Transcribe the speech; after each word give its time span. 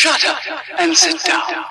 Shut 0.00 0.24
up 0.24 0.40
and 0.78 0.96
sit 0.96 1.22
down. 1.24 1.66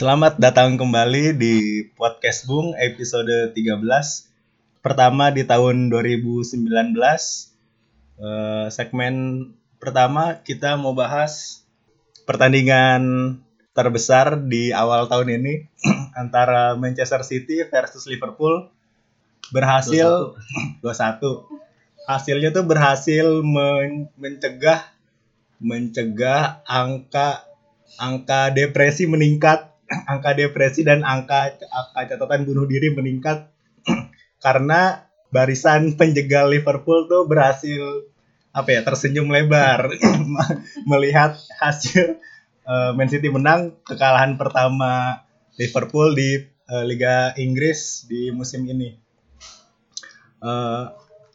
Selamat 0.00 0.40
datang 0.40 0.80
kembali 0.80 1.36
di 1.36 1.84
podcast 1.92 2.48
Bung 2.48 2.72
episode 2.72 3.52
13 3.52 3.84
Pertama 4.80 5.28
di 5.28 5.44
tahun 5.44 5.92
2019 5.92 6.56
Eh, 8.16 8.66
Segmen 8.72 9.14
pertama 9.76 10.40
kita 10.40 10.80
mau 10.80 10.96
bahas 10.96 11.60
pertandingan 12.24 13.36
terbesar 13.76 14.40
di 14.40 14.72
awal 14.72 15.04
tahun 15.04 15.36
ini 15.36 15.68
Antara 16.24 16.80
Manchester 16.80 17.20
City 17.20 17.60
versus 17.68 18.08
Liverpool. 18.08 18.72
Berhasil 19.52 20.32
2-1 20.80 22.08
Hasilnya 22.08 22.56
tuh 22.56 22.64
berhasil 22.64 23.44
men- 23.44 24.08
mencegah 24.16 24.80
mencegah 25.60 26.64
angka 26.64 27.44
angka 28.00 28.48
depresi 28.56 29.04
meningkat, 29.04 29.70
angka 30.12 30.38
depresi 30.38 30.86
dan 30.86 31.02
angka 31.02 31.58
angka 31.70 32.14
catatan 32.16 32.46
bunuh 32.46 32.64
diri 32.64 32.94
meningkat 32.94 33.50
karena 34.44 35.10
barisan 35.30 35.94
penjegal 35.94 36.50
Liverpool 36.50 37.06
tuh 37.06 37.26
berhasil 37.26 38.10
apa 38.50 38.68
ya 38.74 38.80
tersenyum 38.82 39.30
lebar 39.30 39.94
melihat 40.90 41.38
hasil 41.62 42.18
eh, 42.66 42.90
Man 42.94 43.10
City 43.10 43.30
menang 43.30 43.78
kekalahan 43.86 44.34
pertama 44.34 45.22
Liverpool 45.58 46.14
di 46.16 46.40
eh, 46.46 46.84
Liga 46.86 47.34
Inggris 47.38 48.06
di 48.10 48.32
musim 48.34 48.66
ini. 48.66 48.90
Eh, 50.40 50.84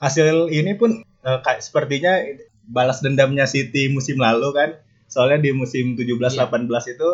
hasil 0.02 0.52
ini 0.52 0.75
pun 0.75 1.05
eh, 1.05 1.39
kayak 1.39 1.61
sepertinya 1.63 2.19
balas 2.65 2.99
dendamnya 2.99 3.45
City 3.45 3.87
musim 3.93 4.19
lalu 4.19 4.52
kan. 4.52 4.69
Soalnya 5.05 5.45
di 5.45 5.52
musim 5.53 5.93
17-18 5.93 6.97
itu 6.97 7.09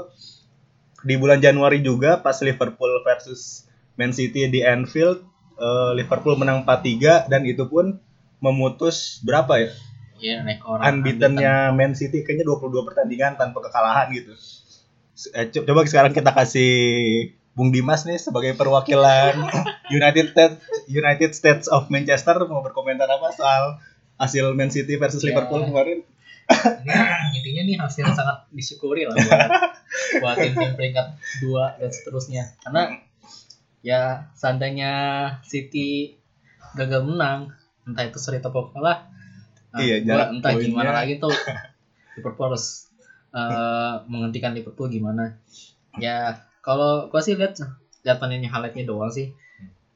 di 1.01 1.15
bulan 1.15 1.39
Januari 1.39 1.81
juga 1.81 2.19
pas 2.19 2.37
Liverpool 2.39 3.01
versus 3.01 3.65
Man 3.95 4.11
City 4.11 4.47
di 4.47 4.61
Anfield 4.61 5.21
eh, 5.57 5.91
Liverpool 5.95 6.35
menang 6.35 6.63
4-3 6.63 7.27
dan 7.27 7.41
itu 7.43 7.65
pun 7.65 7.97
memutus 8.39 9.21
berapa 9.21 9.53
ya? 9.57 9.71
Iya, 10.21 10.35
rekor 10.45 10.77
Unbeaten-nya 10.77 11.73
Man 11.73 11.93
City 11.93 12.21
kayaknya 12.21 12.45
22 12.45 12.85
pertandingan 12.85 13.35
tanpa 13.35 13.61
kekalahan 13.61 14.13
gitu. 14.13 14.33
Eh, 15.33 15.49
co- 15.49 15.65
coba 15.65 15.85
sekarang 15.85 16.13
kita 16.13 16.31
kasih 16.31 16.71
Bung 17.51 17.69
Dimas 17.69 18.05
nih 18.05 18.17
sebagai 18.17 18.55
perwakilan 18.55 19.35
United 19.97 20.31
States 20.31 20.57
United 20.87 21.31
States 21.33 21.65
of 21.67 21.89
Manchester 21.89 22.37
mau 22.47 22.61
berkomentar 22.61 23.05
apa 23.05 23.29
soal 23.33 23.63
hasil 24.15 24.53
Man 24.53 24.69
City 24.69 24.95
versus 24.95 25.21
Ya. 25.21 25.33
Liverpool 25.33 25.65
kemarin? 25.65 26.05
Ini 26.81 27.37
intinya 27.37 27.61
nih 27.67 27.77
hasil 27.79 28.05
sangat 28.11 28.47
disyukuri 28.51 29.07
lah 29.07 29.15
buat, 29.15 29.49
buat 30.21 30.35
tim-tim 30.39 30.73
peringkat 30.75 31.07
dua 31.39 31.75
dan 31.79 31.89
seterusnya. 31.89 32.43
Karena 32.61 32.83
ya 33.81 34.29
seandainya 34.37 34.91
City 35.47 36.15
gagal 36.77 37.03
menang, 37.03 37.51
entah 37.83 38.05
itu 38.05 38.19
seri 38.21 38.39
atau 38.39 38.71
kalah, 38.71 39.09
nah, 39.73 39.79
Iya, 39.81 39.99
entah 40.31 40.51
poinnya. 40.55 40.67
gimana 40.69 40.91
lagi 40.95 41.19
tuh 41.19 41.33
Liverpool 42.15 42.51
harus 42.53 42.87
eh, 43.31 43.95
menghentikan 44.11 44.51
Liverpool 44.51 44.91
gimana. 44.91 45.35
Ya 45.99 46.43
kalau 46.63 47.07
gua 47.07 47.19
sih 47.23 47.35
lihat 47.35 47.59
lihat 48.03 48.17
panennya 48.19 48.51
highlightnya 48.51 48.87
doang 48.87 49.11
sih. 49.11 49.31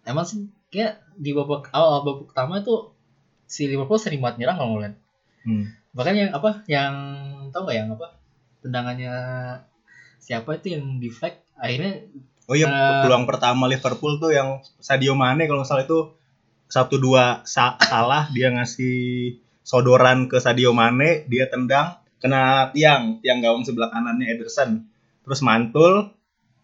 Emang 0.07 0.23
sih 0.27 0.47
kayak 0.71 1.01
di 1.15 1.31
babak 1.31 1.71
awal 1.71 2.03
babak 2.03 2.31
pertama 2.31 2.59
itu 2.59 2.91
si 3.47 3.69
Liverpool 3.69 4.01
sering 4.01 4.19
banget 4.19 4.43
nyerang 4.43 4.57
kalau 4.59 4.71
ngeliat 4.77 4.95
Hmm. 5.45 5.69
Bahkan 5.95 6.13
yang 6.13 6.31
apa 6.31 6.61
yang 6.67 6.93
tau 7.49 7.63
gak 7.63 7.77
yang 7.79 7.89
apa 7.89 8.19
tendangannya 8.59 9.13
siapa 10.19 10.57
itu 10.57 10.75
yang 10.75 10.99
di 10.99 11.09
flag 11.09 11.39
akhirnya 11.55 12.03
Oh 12.45 12.53
iya, 12.53 12.69
Eh, 12.69 13.01
peluang 13.01 13.25
pertama 13.25 13.65
Liverpool 13.65 14.21
tuh 14.21 14.29
yang 14.29 14.61
Sadio 14.77 15.17
Mane 15.17 15.49
kalau 15.49 15.65
nggak 15.65 15.69
salah 15.71 15.81
itu 15.81 16.13
satu 16.69 17.01
dua 17.01 17.41
sa- 17.41 17.73
salah 17.81 18.29
dia 18.29 18.53
ngasih 18.53 18.97
sodoran 19.65 20.29
ke 20.29 20.37
Sadio 20.37 20.69
Mane, 20.69 21.25
dia 21.25 21.49
tendang 21.49 21.97
kena 22.21 22.69
tiang, 22.69 23.17
tiang 23.17 23.41
gawang 23.41 23.65
sebelah 23.65 23.89
kanannya 23.89 24.29
Ederson. 24.29 24.85
Terus 25.25 25.41
mantul 25.41 26.13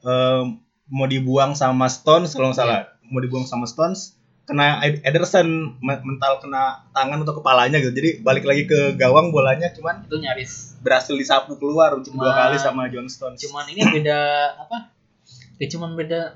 em, 0.06 0.62
mau 0.86 1.10
dibuang 1.10 1.58
sama 1.58 1.90
Stones 1.90 2.38
kalau 2.38 2.54
nggak 2.54 2.62
salah, 2.62 2.82
mau 3.10 3.18
dibuang 3.18 3.50
sama 3.50 3.66
Stones 3.66 4.21
kena 4.52 4.84
Ed- 4.84 5.00
Ederson 5.02 5.48
me- 5.78 6.04
mental 6.04 6.38
kena 6.38 6.84
tangan 6.92 7.24
atau 7.24 7.34
kepalanya 7.34 7.80
gitu. 7.80 7.94
Jadi 7.94 8.20
balik 8.20 8.44
lagi 8.44 8.64
ke 8.66 8.94
gawang 8.94 9.32
bolanya 9.32 9.72
cuman 9.72 10.04
itu 10.04 10.16
nyaris 10.18 10.76
berhasil 10.78 11.16
disapu 11.16 11.56
keluar 11.56 11.94
untuk 11.94 12.12
dua 12.12 12.28
Cuma- 12.28 12.40
kali 12.44 12.58
sama 12.58 12.82
John 12.88 13.08
Stones. 13.08 13.40
cuman 13.40 13.64
ini 13.66 13.82
beda 13.82 14.20
apa 14.60 14.92
ya 15.56 15.70
cuman 15.70 15.94
beda 15.94 16.36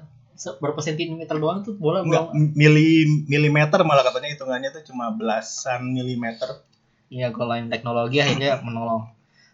berapa 0.55 0.79
sentimeter 0.79 1.35
doang 1.35 1.59
tuh 1.61 1.75
bola 1.75 1.99
Enggak, 1.99 2.27
bola 2.27 2.35
mili, 2.53 2.89
milimeter 3.25 3.79
malah 3.81 4.03
katanya 4.03 4.29
hitungannya 4.29 4.69
tuh 4.69 4.83
cuma 4.85 5.09
belasan 5.09 5.89
milimeter. 5.89 6.61
iya 7.07 7.29
goal 7.29 7.47
line 7.47 7.67
teknologi 7.67 8.17
akhirnya 8.17 8.59
menolong 8.59 9.07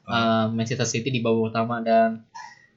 eh, 0.04 0.46
Manchester 0.50 0.86
City 0.86 1.08
di 1.08 1.20
babak 1.20 1.50
pertama 1.50 1.80
dan 1.80 2.26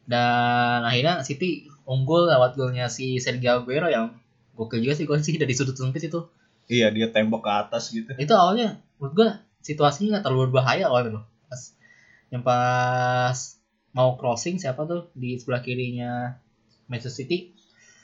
dan 0.05 0.81
akhirnya 0.83 1.23
City 1.23 1.65
unggul 1.83 2.27
lewat 2.27 2.55
golnya 2.55 2.87
si 2.87 3.17
Sergio 3.17 3.59
Aguero 3.59 3.89
yang 3.89 4.13
gokil 4.55 4.81
juga 4.83 4.95
sih 4.95 5.07
sih 5.07 5.37
dari 5.39 5.55
sudut 5.55 5.75
sempit 5.75 6.07
itu. 6.07 6.27
Iya, 6.71 6.89
dia 6.95 7.13
tembok 7.13 7.45
ke 7.45 7.51
atas 7.53 7.93
gitu. 7.93 8.09
itu 8.17 8.33
awalnya 8.33 8.81
menurut 8.97 9.13
gua 9.15 9.29
situasinya 9.61 10.17
nggak 10.19 10.25
terlalu 10.25 10.43
berbahaya 10.49 10.89
awalnya 10.89 11.21
loh. 11.21 11.25
Pas 11.51 11.61
yang 12.33 12.43
pas 12.43 13.39
mau 13.95 14.19
crossing 14.19 14.59
siapa 14.59 14.89
tuh 14.89 15.13
di 15.15 15.39
sebelah 15.39 15.61
kirinya 15.61 16.41
Manchester 16.89 17.25
City. 17.25 17.55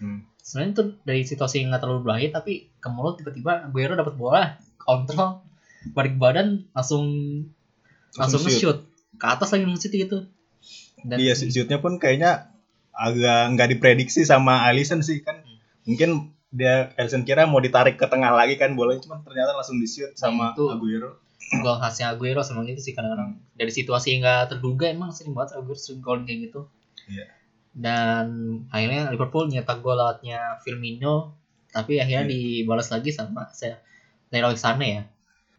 Hmm. 0.00 0.24
sebenarnya 0.40 0.72
tuh 0.80 0.88
dari 1.04 1.28
situasi 1.28 1.60
yang 1.60 1.68
nggak 1.68 1.84
terlalu 1.84 2.00
berbahaya 2.00 2.32
tapi 2.32 2.72
ke 2.80 2.88
mulut 2.88 3.20
tiba-tiba 3.20 3.68
Aguero 3.68 4.00
dapat 4.00 4.16
bola 4.16 4.56
kontrol 4.80 5.44
balik 5.92 6.16
badan 6.16 6.64
langsung 6.72 7.04
langsung 8.16 8.40
Langsung 8.40 8.42
nge-shoot. 8.48 8.78
Ke 9.20 9.26
atas 9.28 9.52
lagi 9.52 9.64
nge-shoot 9.68 9.92
gitu. 9.92 10.18
Dan 11.04 11.16
Iya, 11.20 11.36
shootnya 11.36 11.78
pun 11.80 11.96
kayaknya 11.96 12.52
agak 12.92 13.56
nggak 13.56 13.68
diprediksi 13.76 14.28
sama 14.28 14.68
Alisson 14.68 15.00
sih 15.00 15.24
kan. 15.24 15.40
Mungkin 15.88 16.32
dia 16.50 16.90
Alisson 16.98 17.22
kira 17.22 17.46
mau 17.46 17.62
ditarik 17.62 17.94
ke 17.94 18.06
tengah 18.10 18.34
lagi 18.34 18.58
kan 18.58 18.74
bolanya 18.74 18.98
cuman 19.06 19.22
ternyata 19.22 19.54
langsung 19.54 19.78
di 19.78 19.86
shoot 19.86 20.10
sama 20.18 20.50
itu. 20.52 20.66
Aguero. 20.66 21.10
gol 21.62 21.78
khasnya 21.78 22.10
Aguero 22.10 22.42
sama 22.42 22.62
gitu 22.62 22.78
sih 22.78 22.94
kadang-kadang 22.94 23.38
dari 23.54 23.70
situasi 23.70 24.14
yang 24.14 24.22
nggak 24.22 24.54
terduga 24.54 24.90
emang 24.90 25.10
sering 25.10 25.34
banget 25.34 25.58
Aguero 25.58 25.78
sering 25.78 26.02
gol 26.02 26.22
kayak 26.22 26.50
gitu 26.50 26.66
Iya. 27.06 27.26
dan 27.70 28.26
akhirnya 28.70 29.10
Liverpool 29.10 29.46
nyetak 29.46 29.78
gol 29.78 29.94
lewatnya 29.94 30.58
Firmino 30.62 31.34
tapi 31.70 31.98
akhirnya 31.98 32.26
Iya. 32.26 32.30
dibalas 32.30 32.90
lagi 32.90 33.10
sama 33.10 33.46
saya 33.50 33.78
Leroy 34.30 34.58
Sané 34.58 34.88
ya 34.90 35.02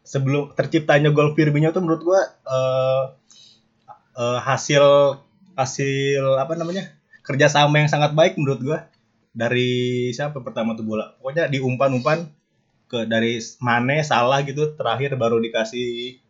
Sebelum 0.02 0.52
terciptanya 0.52 1.08
gol 1.08 1.32
Firmino 1.32 1.72
tuh 1.72 1.80
menurut 1.80 2.02
gua 2.02 2.20
eh, 2.26 3.04
eh, 4.16 4.38
hasil 4.44 4.84
hasil 5.52 6.24
apa 6.36 6.56
namanya? 6.56 6.88
kerjasama 7.22 7.78
yang 7.78 7.86
sangat 7.86 8.12
baik 8.12 8.34
menurut 8.34 8.60
gua 8.60 8.78
dari 9.32 9.70
siapa 10.10 10.38
pertama 10.38 10.72
tuh 10.72 10.84
bola? 10.84 11.16
Pokoknya 11.16 11.48
diumpan-umpan 11.48 12.28
ke 12.86 13.04
dari 13.04 13.40
Mane 13.58 14.04
salah 14.04 14.44
gitu 14.44 14.72
terakhir 14.72 15.16
baru 15.16 15.40
dikasih 15.40 16.20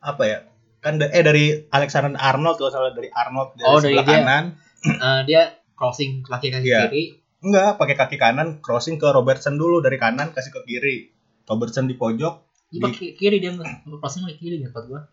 apa 0.00 0.22
ya? 0.22 0.38
Kan 0.80 0.96
da- 0.96 1.08
eh 1.08 1.20
dari 1.20 1.64
Alexander 1.68 2.12
Arnold 2.14 2.56
kalau 2.56 2.70
salah 2.70 2.92
dari 2.92 3.08
Arnold 3.08 3.52
dari 3.54 3.66
Oh, 3.66 3.76
dari 3.78 3.92
sebelah 3.92 4.06
dia. 4.06 4.16
kanan. 4.20 4.44
Eh, 4.80 5.20
dia 5.24 5.42
crossing 5.74 6.24
kaki 6.24 6.48
kaki 6.48 6.64
Iya. 6.64 6.88
kiri. 6.88 7.04
Enggak 7.40 7.76
pakai 7.76 7.96
kaki 7.96 8.16
kanan 8.16 8.60
crossing 8.60 8.96
ke 8.96 9.04
Robertson 9.06 9.56
dulu 9.56 9.80
dari 9.80 9.96
kanan 9.96 10.32
kasih 10.32 10.48
ke 10.50 10.60
kiri. 10.64 11.12
Robertson 11.44 11.84
di 11.84 11.96
pojok 11.96 12.34
dia 12.70 12.80
pakai 12.80 13.12
kiri 13.12 13.36
dia 13.36 13.50
nggak 13.50 13.84
crossing 13.98 14.24
pakai 14.24 14.38
kiri 14.38 14.56
nggak 14.60 14.72
gua? 14.86 15.04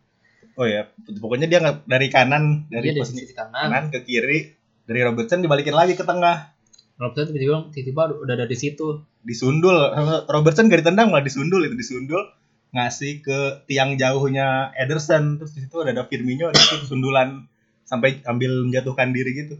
Oh 0.55 0.63
ya 0.63 0.87
pokoknya 0.95 1.45
dia 1.45 1.59
nggak 1.59 1.83
dari 1.83 2.07
kanan 2.07 2.67
dia 2.67 2.79
dari 2.79 2.87
dari 2.89 2.99
posisi 2.99 3.23
sisi 3.23 3.33
kanan. 3.33 3.59
kanan 3.67 3.83
ke 3.91 3.99
kiri. 4.03 4.55
Dari 4.87 5.03
Robertson 5.03 5.43
dibalikin 5.43 5.75
lagi 5.75 5.99
ke 5.99 6.07
tengah 6.07 6.55
Robertson 6.97 7.29
tiba-tiba 7.33 7.57
tiba-tiba 7.69 8.01
udah 8.25 8.33
ada 8.33 8.45
di 8.49 8.57
situ. 8.57 9.05
Disundul. 9.21 9.77
Robertson 10.25 10.65
gak 10.69 10.81
ditendang 10.81 11.13
malah 11.13 11.21
disundul 11.21 11.61
itu 11.61 11.77
disundul. 11.77 12.25
Ngasih 12.73 13.21
ke 13.21 13.63
tiang 13.69 13.95
jauhnya 14.01 14.73
Ederson. 14.73 15.37
Terus 15.37 15.51
di 15.53 15.59
situ 15.65 15.77
ada, 15.81 15.93
ada 15.93 16.03
Firmino 16.09 16.49
di 16.49 16.57
situ 16.57 16.89
sundulan 16.89 17.45
sampai 17.87 18.19
ambil 18.25 18.65
menjatuhkan 18.67 19.13
diri 19.13 19.31
gitu. 19.45 19.55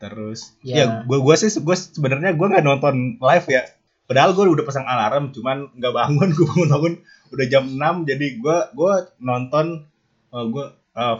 Terus 0.00 0.56
Ya. 0.64 0.76
ya 0.80 0.84
gue 1.04 1.18
gua 1.20 1.36
sih 1.36 1.52
gue 1.52 1.76
sebenarnya 1.76 2.32
gue 2.32 2.46
nggak 2.46 2.64
nonton 2.64 3.20
live 3.20 3.46
ya. 3.50 3.62
Padahal 4.08 4.32
gue 4.32 4.48
udah 4.48 4.64
pasang 4.64 4.86
alarm 4.88 5.34
cuman 5.34 5.70
nggak 5.76 5.92
bangun 5.92 6.28
gue 6.38 6.46
bangun 6.46 6.68
bangun 6.72 6.94
udah 7.30 7.46
jam 7.46 7.64
6 7.68 8.08
jadi 8.10 8.26
gue 8.42 8.58
gue 8.74 8.92
nonton 9.20 9.86
gue 10.30 10.66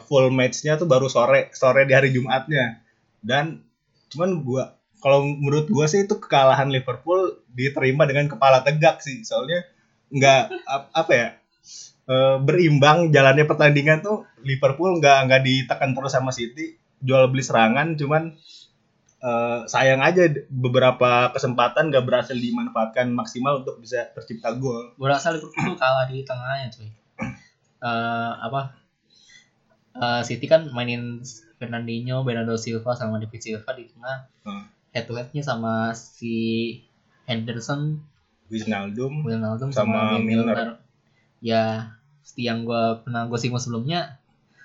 full 0.07 0.27
matchnya 0.35 0.79
tuh 0.81 0.87
baru 0.89 1.11
sore 1.11 1.51
sore 1.53 1.85
di 1.85 1.93
hari 1.93 2.15
Jumatnya. 2.15 2.81
Dan 3.21 3.69
cuman 4.13 4.31
gue 4.43 4.63
kalau 5.01 5.25
menurut 5.25 5.67
gue 5.73 5.87
sih 5.89 6.05
itu 6.05 6.15
kekalahan 6.21 6.69
Liverpool 6.69 7.41
diterima 7.57 8.05
dengan 8.05 8.29
kepala 8.29 8.61
tegak 8.61 9.01
sih. 9.01 9.25
Soalnya 9.25 9.65
nggak 10.13 10.43
ap- 10.69 10.91
apa 10.93 11.13
ya 11.15 11.29
eh, 12.11 12.37
berimbang 12.43 13.09
jalannya 13.15 13.45
pertandingan 13.49 13.99
tuh 14.05 14.29
Liverpool 14.45 15.01
nggak 15.01 15.19
nggak 15.31 15.43
ditekan 15.47 15.91
terus 15.97 16.13
sama 16.13 16.31
City 16.35 16.77
jual 17.01 17.31
beli 17.33 17.41
serangan. 17.45 17.97
Cuman 17.97 18.37
eh, 19.21 19.61
sayang 19.69 20.01
aja 20.05 20.25
beberapa 20.51 21.33
kesempatan 21.35 21.91
nggak 21.93 22.05
berhasil 22.07 22.37
dimanfaatkan 22.37 23.09
maksimal 23.13 23.61
untuk 23.65 23.81
bisa 23.81 24.09
tercipta 24.17 24.53
gol. 24.57 24.93
Gue 24.97 25.09
rasa 25.09 25.33
Liverpool 25.35 25.75
tuh 25.75 25.79
kalah 25.81 26.07
di 26.09 26.25
tengahnya 26.25 26.69
cuy. 26.73 26.89
Eh, 27.81 28.33
apa 28.47 28.61
Eh, 29.91 30.23
City 30.29 30.47
kan 30.47 30.71
mainin 30.71 31.21
Fernandinho, 31.61 32.25
Bernardo 32.25 32.57
Silva 32.57 32.97
sama 32.97 33.21
David 33.21 33.39
Silva 33.39 33.71
di 33.77 33.85
tengah 33.87 34.25
Hmm. 34.41 34.65
head 34.91 35.05
to 35.05 35.13
headnya 35.13 35.45
sama 35.45 35.93
si 35.93 36.81
Henderson, 37.25 38.01
Wijnaldum 38.49 39.23
Wijnaldum 39.23 39.71
Sama 39.71 40.17
sama, 40.17 40.19
Milner. 40.19 40.57
Milner. 40.57 40.69
Ya, 41.39 41.95
seperti 42.21 42.43
yang 42.43 42.65
gue 42.65 42.83
pernah 43.01 43.25
gue 43.25 43.37
singgung 43.37 43.61
sebelumnya, 43.61 44.19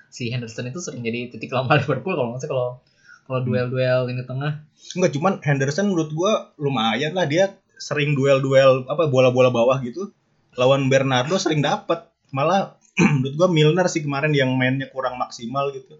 si 0.07 0.31
Henderson 0.31 0.65
itu 0.65 0.79
sering 0.79 1.03
jadi 1.03 1.29
titik 1.29 1.51
lemah 1.51 1.75
Liverpool 1.79 2.15
kalau 2.15 2.33
nggak 2.33 2.47
kalau 2.47 2.79
kalau 3.25 3.39
Hmm. 3.41 3.47
duel-duel 3.47 4.01
ini 4.09 4.23
tengah. 4.23 4.63
Enggak 4.95 5.11
cuman 5.11 5.33
Henderson 5.41 5.85
menurut 5.85 6.09
gua 6.09 6.53
lumayan 6.55 7.11
lah 7.11 7.25
dia 7.25 7.51
sering 7.75 8.15
duel-duel 8.15 8.87
apa 8.87 9.05
bola-bola 9.05 9.51
bawah 9.51 9.75
gitu 9.81 10.15
lawan 10.55 10.87
Bernardo 10.87 11.35
sering 11.35 11.59
dapat 11.59 12.07
malah 12.31 12.79
menurut 13.19 13.35
gua 13.35 13.47
Milner 13.51 13.85
sih 13.85 13.99
kemarin 13.99 14.31
yang 14.31 14.55
mainnya 14.55 14.87
kurang 14.87 15.19
maksimal 15.19 15.69
gitu 15.69 15.99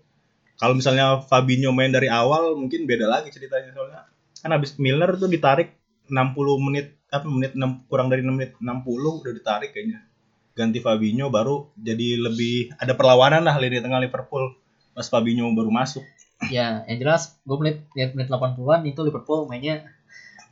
kalau 0.56 0.74
misalnya 0.76 1.20
Fabinho 1.24 1.76
main 1.76 1.92
dari 1.92 2.08
awal 2.08 2.56
mungkin 2.56 2.88
beda 2.88 3.08
lagi 3.08 3.32
ceritanya. 3.32 3.76
Soalnya 3.76 4.08
kan 4.40 4.52
habis 4.56 4.78
Milner 4.80 5.16
tuh 5.20 5.28
ditarik 5.28 5.76
60 6.08 6.66
menit 6.66 6.96
apa 7.12 7.28
menit 7.28 7.56
6, 7.56 7.90
kurang 7.92 8.08
dari 8.08 8.24
6 8.24 8.32
menit 8.32 8.52
60 8.60 9.22
udah 9.24 9.34
ditarik 9.36 9.72
kayaknya. 9.76 10.04
Ganti 10.56 10.80
Fabinho 10.80 11.28
baru 11.28 11.76
jadi 11.76 12.20
lebih 12.20 12.72
ada 12.80 12.96
perlawanan 12.96 13.44
lah 13.44 13.60
lini 13.60 13.84
tengah 13.84 14.00
Liverpool 14.00 14.56
pas 14.96 15.08
Fabinho 15.12 15.52
baru 15.52 15.68
masuk. 15.68 16.04
Ya, 16.48 16.84
yang 16.88 17.00
jelas 17.04 17.36
gue 17.44 17.58
menit 17.60 17.84
menit 17.96 18.28
80-an 18.32 18.88
itu 18.88 19.00
Liverpool 19.04 19.48
mainnya 19.52 19.84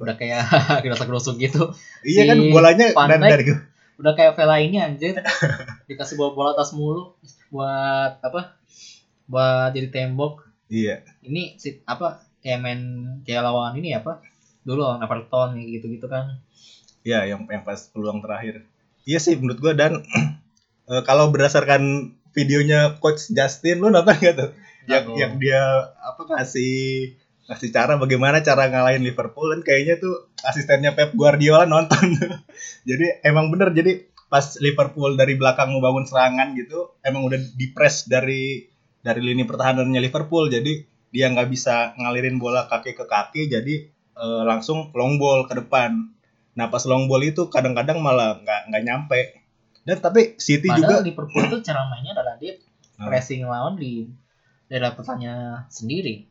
udah 0.04 0.20
kayak 0.20 0.44
gerasa 0.84 1.08
gerusuk 1.08 1.40
gitu. 1.40 1.72
iya 2.04 2.28
Si 2.28 2.30
kan 2.30 2.38
bolanya 2.52 2.92
Dijk 2.92 3.24
dari 3.24 3.46
udah 3.94 4.14
kayak 4.18 4.36
Vela 4.36 4.60
ini 4.60 4.84
anjir. 4.84 5.22
Dikasih 5.88 6.20
bola 6.20 6.32
bola 6.36 6.50
atas 6.58 6.76
mulu 6.76 7.16
buat 7.54 8.20
apa 8.20 8.58
buat 9.30 9.72
jadi 9.76 9.90
tembok 9.90 10.48
iya 10.68 11.04
ini 11.24 11.56
si 11.60 11.80
apa 11.88 12.24
kayak 12.44 12.60
main 12.60 12.82
kayak 13.24 13.44
lawan 13.44 13.78
ini 13.80 13.96
apa 13.96 14.20
dulu 14.64 14.84
lawan 14.84 15.04
Everton 15.04 15.60
gitu 15.64 15.88
gitu 15.92 16.08
kan 16.08 16.44
Ya, 17.04 17.28
yang 17.28 17.46
yang 17.52 17.68
pas 17.68 17.92
peluang 17.92 18.24
terakhir. 18.24 18.64
Iya 19.04 19.20
sih 19.20 19.36
menurut 19.36 19.60
gua 19.60 19.74
dan 19.76 20.00
eh, 20.92 21.02
kalau 21.04 21.30
berdasarkan 21.36 22.16
videonya 22.32 22.98
coach 23.04 23.30
Justin 23.30 23.84
lu 23.84 23.92
nonton 23.92 24.16
gak 24.16 24.36
tuh? 24.40 24.52
Yang, 24.88 25.06
yang 25.20 25.34
dia 25.40 25.62
apa 26.00 26.24
kasih 26.28 27.16
kasih 27.44 27.76
cara 27.76 28.00
bagaimana 28.00 28.40
cara 28.40 28.72
ngalahin 28.72 29.04
Liverpool 29.04 29.52
kan 29.52 29.62
kayaknya 29.68 30.00
tuh 30.00 30.32
asistennya 30.48 30.96
Pep 30.96 31.12
Guardiola 31.12 31.68
nonton. 31.68 32.16
jadi 32.90 33.20
emang 33.28 33.52
bener 33.52 33.76
jadi 33.76 34.08
pas 34.32 34.56
Liverpool 34.64 35.20
dari 35.20 35.36
belakang 35.36 35.76
membangun 35.76 36.08
serangan 36.08 36.56
gitu 36.56 36.96
emang 37.04 37.28
udah 37.28 37.38
di 37.38 37.70
press 37.70 38.08
dari 38.08 38.66
dari 39.04 39.20
lini 39.20 39.44
pertahanannya 39.44 40.00
Liverpool 40.00 40.48
jadi 40.48 40.88
dia 41.14 41.30
nggak 41.30 41.52
bisa 41.52 41.94
ngalirin 42.00 42.42
bola 42.42 42.66
kaki 42.66 42.96
ke 42.98 43.06
kaki 43.06 43.52
jadi 43.52 43.76
eh, 44.18 44.44
langsung 44.48 44.90
long 44.98 45.20
ball 45.20 45.46
ke 45.46 45.54
depan 45.60 46.10
nah 46.58 46.72
pas 46.72 46.82
long 46.88 47.06
ball 47.12 47.22
itu 47.22 47.52
kadang-kadang 47.52 48.00
malah 48.00 48.40
nggak 48.42 48.72
nggak 48.72 48.84
nyampe 48.88 49.22
dan 49.84 50.00
tapi 50.00 50.40
City 50.40 50.72
juga 50.72 51.04
padahal 51.04 51.06
Liverpool 51.06 51.44
tuh 51.52 51.60
cara 51.62 51.86
mainnya 51.92 52.16
adalah 52.16 52.40
dia 52.40 52.56
Hmm. 52.94 53.06
pressing 53.10 53.42
lawan 53.50 53.74
di 53.74 54.06
daerah 54.70 54.94
pertanyaan 54.94 55.66
sendiri 55.66 56.30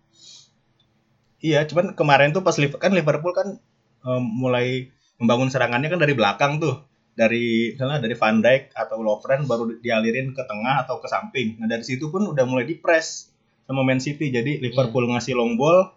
Iya, 1.42 1.66
cuman 1.66 1.98
kemarin 1.98 2.30
tuh 2.30 2.46
pas 2.46 2.54
Liverpool 2.54 2.78
kan 2.78 2.94
Liverpool 2.94 3.34
kan 3.34 3.58
em, 4.06 4.22
mulai 4.22 4.94
membangun 5.18 5.50
serangannya 5.50 5.90
kan 5.90 5.98
dari 5.98 6.14
belakang 6.14 6.62
tuh. 6.62 6.86
Dari 7.12 7.72
misalnya 7.72 8.00
dari 8.00 8.14
Van 8.14 8.38
Dijk 8.38 8.72
atau 8.72 8.96
Lovren 8.98 9.44
baru 9.44 9.76
dialirin 9.76 10.32
ke 10.32 10.42
tengah 10.42 10.82
atau 10.82 10.96
ke 10.96 11.06
samping. 11.06 11.56
Nah, 11.56 11.66
dari 11.66 11.82
situ 11.82 12.08
pun 12.08 12.24
udah 12.24 12.42
mulai 12.42 12.64
di-press 12.64 13.28
sama 13.62 13.82
Man 13.82 13.98
City. 13.98 14.28
Jadi 14.28 14.58
Liverpool 14.58 15.04
ngasih 15.06 15.32
long 15.32 15.54
ball, 15.54 15.92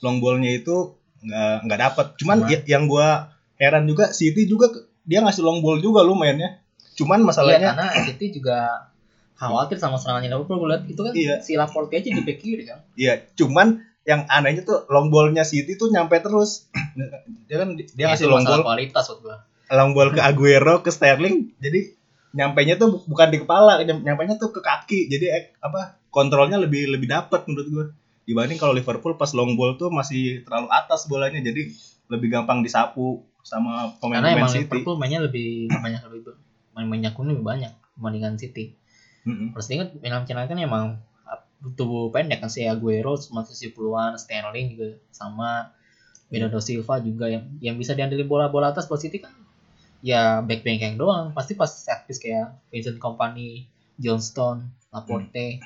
long 0.00 0.18
ballnya 0.18 0.52
itu 0.52 0.92
nggak 1.20 1.64
nggak 1.64 1.80
dapat. 1.82 2.06
Cuman 2.16 2.36
Cuma- 2.38 2.50
ya- 2.50 2.64
yang 2.68 2.84
gua 2.84 3.32
heran 3.56 3.84
juga 3.84 4.12
City 4.12 4.44
juga 4.44 4.68
dia 5.02 5.18
ngasih 5.18 5.40
long 5.40 5.58
ball 5.58 5.78
juga 5.78 6.00
lu 6.00 6.12
mainnya. 6.12 6.60
Cuman 6.94 7.18
Iya 7.18 7.26
masalahnya 7.26 7.68
karena 7.72 7.86
City 8.04 8.26
juga 8.30 8.92
khawatir 9.34 9.76
sama 9.76 9.96
serangannya 9.96 10.28
Liverpool 10.28 10.58
gue 10.58 10.68
liat 10.68 10.82
itu 10.84 10.98
kan 10.98 11.12
Iya. 11.12 11.34
si 11.40 11.54
Laporte 11.54 11.94
aja 11.94 12.10
di 12.10 12.18
back 12.18 12.38
kiri 12.38 12.66
kan 12.66 12.82
Iya, 12.92 13.22
cuman 13.32 13.78
yang 14.02 14.26
anehnya 14.26 14.62
tuh 14.62 14.82
long 14.88 15.08
ballnya 15.08 15.42
City 15.42 15.74
tuh 15.74 15.88
nyampe 15.88 16.18
terus. 16.18 16.66
Dia 17.46 17.56
kan 17.56 17.72
dia 17.72 17.86
Ya, 17.94 18.06
ngasih 18.10 18.26
long 18.26 18.42
ball 18.42 18.60
kualitas 18.62 19.06
buat 19.08 19.20
gua 19.22 19.36
long 19.72 19.92
ball 19.92 20.10
ke 20.10 20.20
Aguero 20.20 20.80
ke 20.80 20.88
Sterling 20.88 21.52
jadi 21.60 21.92
nyampainya 22.28 22.76
tuh 22.76 22.92
bu- 22.92 23.04
bukan 23.08 23.28
di 23.32 23.38
kepala 23.40 23.80
nyam- 23.82 24.04
nyampainya 24.04 24.36
tuh 24.36 24.52
ke 24.52 24.60
kaki. 24.60 25.08
Jadi 25.08 25.26
eh, 25.32 25.44
apa 25.64 25.96
kontrolnya 26.12 26.60
lebih 26.60 26.92
lebih 26.92 27.08
dapat 27.08 27.48
menurut 27.48 27.68
gue 27.68 27.84
dibanding 28.28 28.60
kalau 28.60 28.76
Liverpool 28.76 29.16
pas 29.16 29.32
long 29.32 29.56
ball 29.56 29.80
tuh 29.80 29.88
masih 29.88 30.44
terlalu 30.44 30.68
atas 30.68 31.08
bolanya 31.08 31.40
jadi 31.40 31.72
lebih 32.12 32.28
gampang 32.28 32.60
disapu 32.60 33.24
sama 33.40 33.96
karena 34.04 34.28
pemain-pemain 34.28 34.36
emang 34.44 34.52
City. 34.52 34.68
Liverpool 34.68 34.96
mainnya 35.00 35.20
lebih 35.24 35.48
banyak 35.84 36.02
lebih 36.04 36.20
main 36.76 36.86
banyak 36.86 37.12
lebih 37.16 37.44
banyak 37.44 37.72
dibandingkan 37.96 38.34
City. 38.36 38.76
Mm-mm. 39.24 39.56
Harus 39.56 39.66
ingat 39.72 39.96
Milan 39.98 40.28
China 40.28 40.44
kan 40.44 40.60
emang 40.60 40.84
tubuh 41.74 42.14
pendek 42.14 42.38
kan 42.38 42.46
si 42.52 42.62
Aguero 42.62 43.18
cuma 43.18 43.42
70-an, 43.42 44.14
Sterling 44.14 44.78
juga 44.78 44.94
sama 45.10 45.74
Bernardo 46.30 46.62
Silva 46.62 47.02
juga 47.02 47.26
yang 47.26 47.50
yang 47.58 47.74
bisa 47.80 47.98
diandelin 47.98 48.28
bola-bola 48.30 48.70
atas 48.70 48.86
buat 48.86 49.00
City 49.02 49.18
kan 49.18 49.32
ya 50.04 50.40
back 50.44 50.62
backing 50.62 50.96
doang. 50.98 51.34
Pasti 51.34 51.54
pas 51.58 51.68
set 51.68 52.06
piece 52.06 52.22
kayak 52.22 52.54
Vincent 52.70 52.98
Company, 52.98 53.66
Johnston, 53.98 54.70
Laporte. 54.94 55.62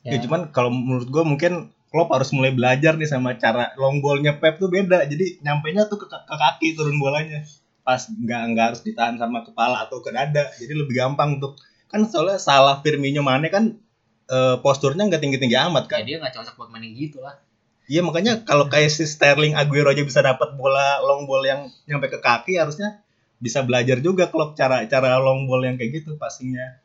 Ya. 0.00 0.16
cuman 0.16 0.48
kalau 0.48 0.72
menurut 0.72 1.12
gue 1.12 1.24
mungkin 1.28 1.52
Klopp 1.92 2.08
harus 2.14 2.30
mulai 2.32 2.54
belajar 2.54 2.96
nih 2.96 3.10
sama 3.10 3.36
cara 3.36 3.74
long 3.76 4.00
ballnya 4.00 4.38
Pep 4.38 4.56
tuh 4.62 4.70
beda. 4.70 5.04
Jadi 5.04 5.42
nyampainya 5.42 5.90
tuh 5.90 6.00
ke, 6.00 6.06
ke 6.06 6.34
kaki 6.38 6.78
turun 6.78 6.96
bolanya. 6.96 7.44
Pas 7.82 8.06
nggak 8.06 8.42
nggak 8.54 8.66
harus 8.72 8.80
ditahan 8.86 9.18
sama 9.18 9.42
kepala 9.42 9.84
atau 9.84 9.98
ke 10.00 10.14
dada. 10.14 10.48
Jadi 10.56 10.72
lebih 10.72 10.94
gampang 10.96 11.42
untuk 11.42 11.58
kan 11.90 12.06
soalnya 12.06 12.38
salah 12.38 12.78
Firmino 12.80 13.20
Mane 13.26 13.50
kan 13.50 13.74
eh, 14.30 14.56
posturnya 14.62 15.10
nggak 15.10 15.20
tinggi 15.20 15.38
tinggi 15.42 15.58
amat 15.58 15.90
ya 15.90 15.98
kan 15.98 16.06
dia 16.06 16.16
nggak 16.22 16.34
cocok 16.38 16.54
buat 16.54 16.70
main 16.70 16.94
gitu 16.94 17.18
lah 17.18 17.34
iya 17.90 18.06
makanya 18.06 18.46
kalau 18.46 18.70
kayak 18.70 18.94
si 18.94 19.02
Sterling 19.02 19.58
Aguero 19.58 19.90
aja 19.90 20.06
bisa 20.06 20.22
dapat 20.22 20.54
bola 20.54 21.02
long 21.02 21.26
ball 21.26 21.42
yang 21.42 21.66
nyampe 21.90 22.06
ke 22.06 22.22
kaki 22.22 22.54
harusnya 22.54 23.02
bisa 23.42 23.64
belajar 23.66 23.98
juga 23.98 24.28
kalau 24.30 24.52
cara 24.54 24.84
cara 24.86 25.16
long 25.18 25.48
ball 25.48 25.64
yang 25.64 25.74
kayak 25.80 26.04
gitu 26.04 26.14
passingnya. 26.20 26.78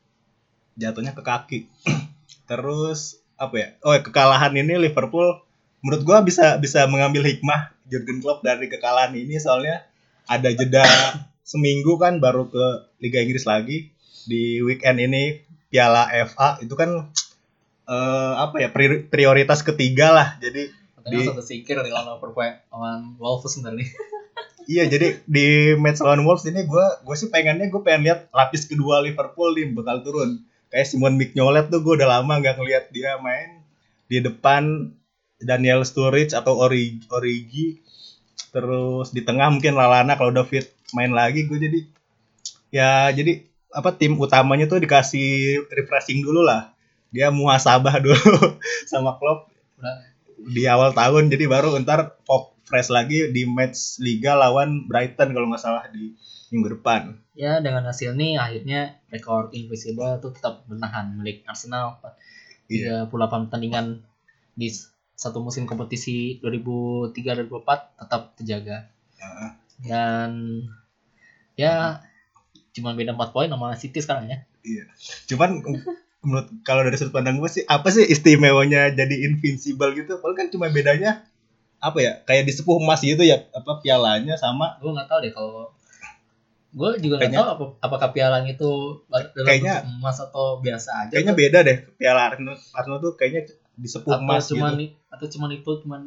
Jatuhnya 0.79 1.11
ke 1.13 1.21
kaki. 1.21 1.59
Terus 2.49 3.19
apa 3.35 3.55
ya? 3.59 3.67
Oh 3.83 3.91
ya, 3.93 4.01
kekalahan 4.01 4.55
ini 4.55 4.79
Liverpool 4.79 5.43
menurut 5.83 6.01
gua 6.01 6.23
bisa 6.25 6.57
bisa 6.57 6.87
mengambil 6.89 7.21
hikmah 7.21 7.69
Jurgen 7.85 8.23
Klopp 8.23 8.41
dari 8.41 8.65
kekalahan 8.65 9.13
ini 9.13 9.37
soalnya 9.37 9.85
ada 10.25 10.49
jeda 10.49 10.87
seminggu 11.51 12.01
kan 12.01 12.17
baru 12.17 12.49
ke 12.49 12.65
Liga 13.03 13.21
Inggris 13.21 13.45
lagi. 13.45 13.91
Di 14.25 14.63
weekend 14.65 14.97
ini 14.97 15.43
Piala 15.69 16.09
FA 16.25 16.57
itu 16.63 16.73
kan 16.73 17.13
eh, 17.85 18.33
apa 18.41 18.57
ya 18.63 18.71
priori- 18.71 19.05
prioritas 19.05 19.61
ketiga 19.61 20.15
lah. 20.15 20.27
Jadi 20.41 20.84
Di- 21.05 21.21
satu 21.21 21.43
sikir 21.45 21.77
dari 21.77 21.93
lawan 21.93 22.17
Liverpool 22.17 22.49
lawan 22.73 23.13
Wolves 23.21 23.53
sebenarnya 23.53 23.85
Iya 24.65 24.89
jadi 24.89 25.21
di 25.29 25.77
match 25.77 26.01
lawan 26.01 26.25
Wolves 26.25 26.49
ini 26.49 26.65
gue 26.65 26.85
gue 27.05 27.15
sih 27.15 27.29
pengennya 27.29 27.69
gue 27.69 27.81
pengen 27.85 28.09
lihat 28.09 28.33
lapis 28.33 28.65
kedua 28.65 28.97
Liverpool 29.05 29.53
nih 29.53 29.69
bakal 29.77 30.01
turun. 30.01 30.41
Kayak 30.73 30.89
Simon 30.89 31.21
Mignolet 31.21 31.69
tuh 31.69 31.85
gue 31.85 31.93
udah 32.01 32.09
lama 32.09 32.41
nggak 32.41 32.57
ngeliat 32.57 32.89
dia 32.89 33.21
main 33.21 33.61
di 34.09 34.25
depan 34.25 34.89
Daniel 35.37 35.85
Sturridge 35.85 36.33
atau 36.33 36.57
Origi, 36.57 37.05
Origi. 37.13 37.77
Terus 38.49 39.13
di 39.13 39.21
tengah 39.21 39.53
mungkin 39.53 39.77
Lalana 39.77 40.17
kalau 40.17 40.33
udah 40.33 40.45
fit 40.49 40.73
main 40.97 41.13
lagi 41.13 41.45
gue 41.45 41.57
jadi 41.61 41.79
ya 42.73 43.13
jadi 43.13 43.45
apa 43.69 43.93
tim 43.93 44.17
utamanya 44.17 44.65
tuh 44.65 44.81
dikasih 44.81 45.61
refreshing 45.69 46.25
dulu 46.25 46.41
lah. 46.41 46.73
Dia 47.13 47.29
muhasabah 47.29 48.01
dulu 48.05 48.57
sama 48.89 49.13
Klopp 49.21 49.53
di 50.41 50.63
awal 50.67 50.91
tahun 50.91 51.31
jadi 51.31 51.45
baru 51.47 51.77
ntar 51.83 52.19
pop 52.27 52.55
fresh 52.65 52.89
lagi 52.89 53.29
di 53.29 53.45
match 53.45 54.01
liga 54.01 54.33
lawan 54.33 54.89
Brighton 54.89 55.31
kalau 55.31 55.47
nggak 55.47 55.61
salah 55.61 55.85
di 55.93 56.17
minggu 56.49 56.79
depan. 56.81 57.17
Ya 57.35 57.59
dengan 57.59 57.85
hasil 57.85 58.15
ini 58.15 58.39
akhirnya 58.39 58.99
rekor 59.11 59.51
Invisible 59.51 60.17
itu 60.17 60.31
tetap 60.33 60.65
bertahan 60.65 61.13
milik 61.17 61.45
Arsenal 61.45 61.99
Iya. 62.65 63.05
38 63.05 63.45
pertandingan 63.45 64.01
di 64.57 64.73
satu 65.13 65.39
musim 65.39 65.69
kompetisi 65.69 66.41
2003-2004 66.41 68.01
tetap 68.01 68.21
terjaga 68.35 68.89
Heeh. 69.21 69.51
dan 69.85 70.31
ya 71.55 72.03
cuma 72.75 72.91
beda 72.97 73.15
4 73.15 73.31
poin 73.31 73.47
sama 73.47 73.77
City 73.77 74.01
sekarang 74.01 74.27
ya 74.27 74.39
Cuman 75.29 75.61
menurut 76.25 76.49
kalau 76.61 76.81
dari 76.81 76.97
sudut 76.97 77.13
pandang 77.13 77.37
gue 77.37 77.47
sih 77.47 77.63
apa 77.63 77.87
sih 77.87 78.03
istimewanya 78.03 78.89
jadi 78.89 79.15
invincible 79.23 79.93
gitu? 79.93 80.17
Paling 80.17 80.35
kan 80.35 80.47
cuma 80.49 80.67
bedanya 80.67 81.23
apa 81.77 81.97
ya? 81.97 82.11
Kayak 82.21 82.49
di 82.49 82.53
sepuh 82.53 82.77
emas 82.77 82.99
gitu 82.99 83.21
ya 83.21 83.45
apa 83.51 83.79
pialanya 83.79 84.35
sama 84.35 84.75
gue 84.77 84.89
nggak 84.89 85.05
tahu 85.05 85.19
deh 85.21 85.31
kalau 85.31 85.69
gue 86.75 86.89
juga 86.99 87.15
nggak 87.17 87.31
tahu 87.31 87.47
apa, 87.47 87.63
apakah 87.79 88.09
pialanya 88.11 88.51
itu 88.51 88.99
dalam 89.07 89.47
Kayaknya- 89.47 89.87
emas 89.87 90.17
atau 90.19 90.59
biasa 90.59 91.07
aja 91.07 91.13
kayaknya 91.13 91.31
atau- 91.31 91.39
beda 91.39 91.59
deh 91.63 91.77
piala 91.95 92.21
Arsenal, 92.27 92.55
Arsenal 92.75 92.99
tuh 92.99 93.13
kayaknya 93.15 93.41
di 93.75 93.87
sepuh 93.87 94.19
emas 94.19 94.43
cuman 94.49 94.75
gitu. 94.75 94.91
atau 95.07 95.27
cuman 95.29 95.49
itu 95.53 95.71
cuman 95.83 96.01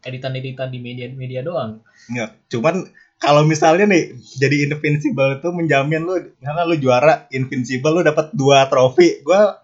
editan-editan 0.00 0.66
di 0.66 0.78
media-media 0.80 1.44
doang 1.44 1.84
Enggak. 2.08 2.34
Cuman 2.48 2.90
kalau 3.20 3.44
misalnya 3.44 3.84
nih 3.84 4.16
jadi 4.40 4.72
invincible 4.72 5.36
itu 5.36 5.48
menjamin 5.52 6.02
lu 6.08 6.16
karena 6.40 6.62
lu 6.64 6.74
juara 6.80 7.28
invincible 7.28 8.00
lu 8.00 8.02
dapat 8.02 8.32
dua 8.32 8.64
trofi. 8.72 9.20
Gua 9.20 9.60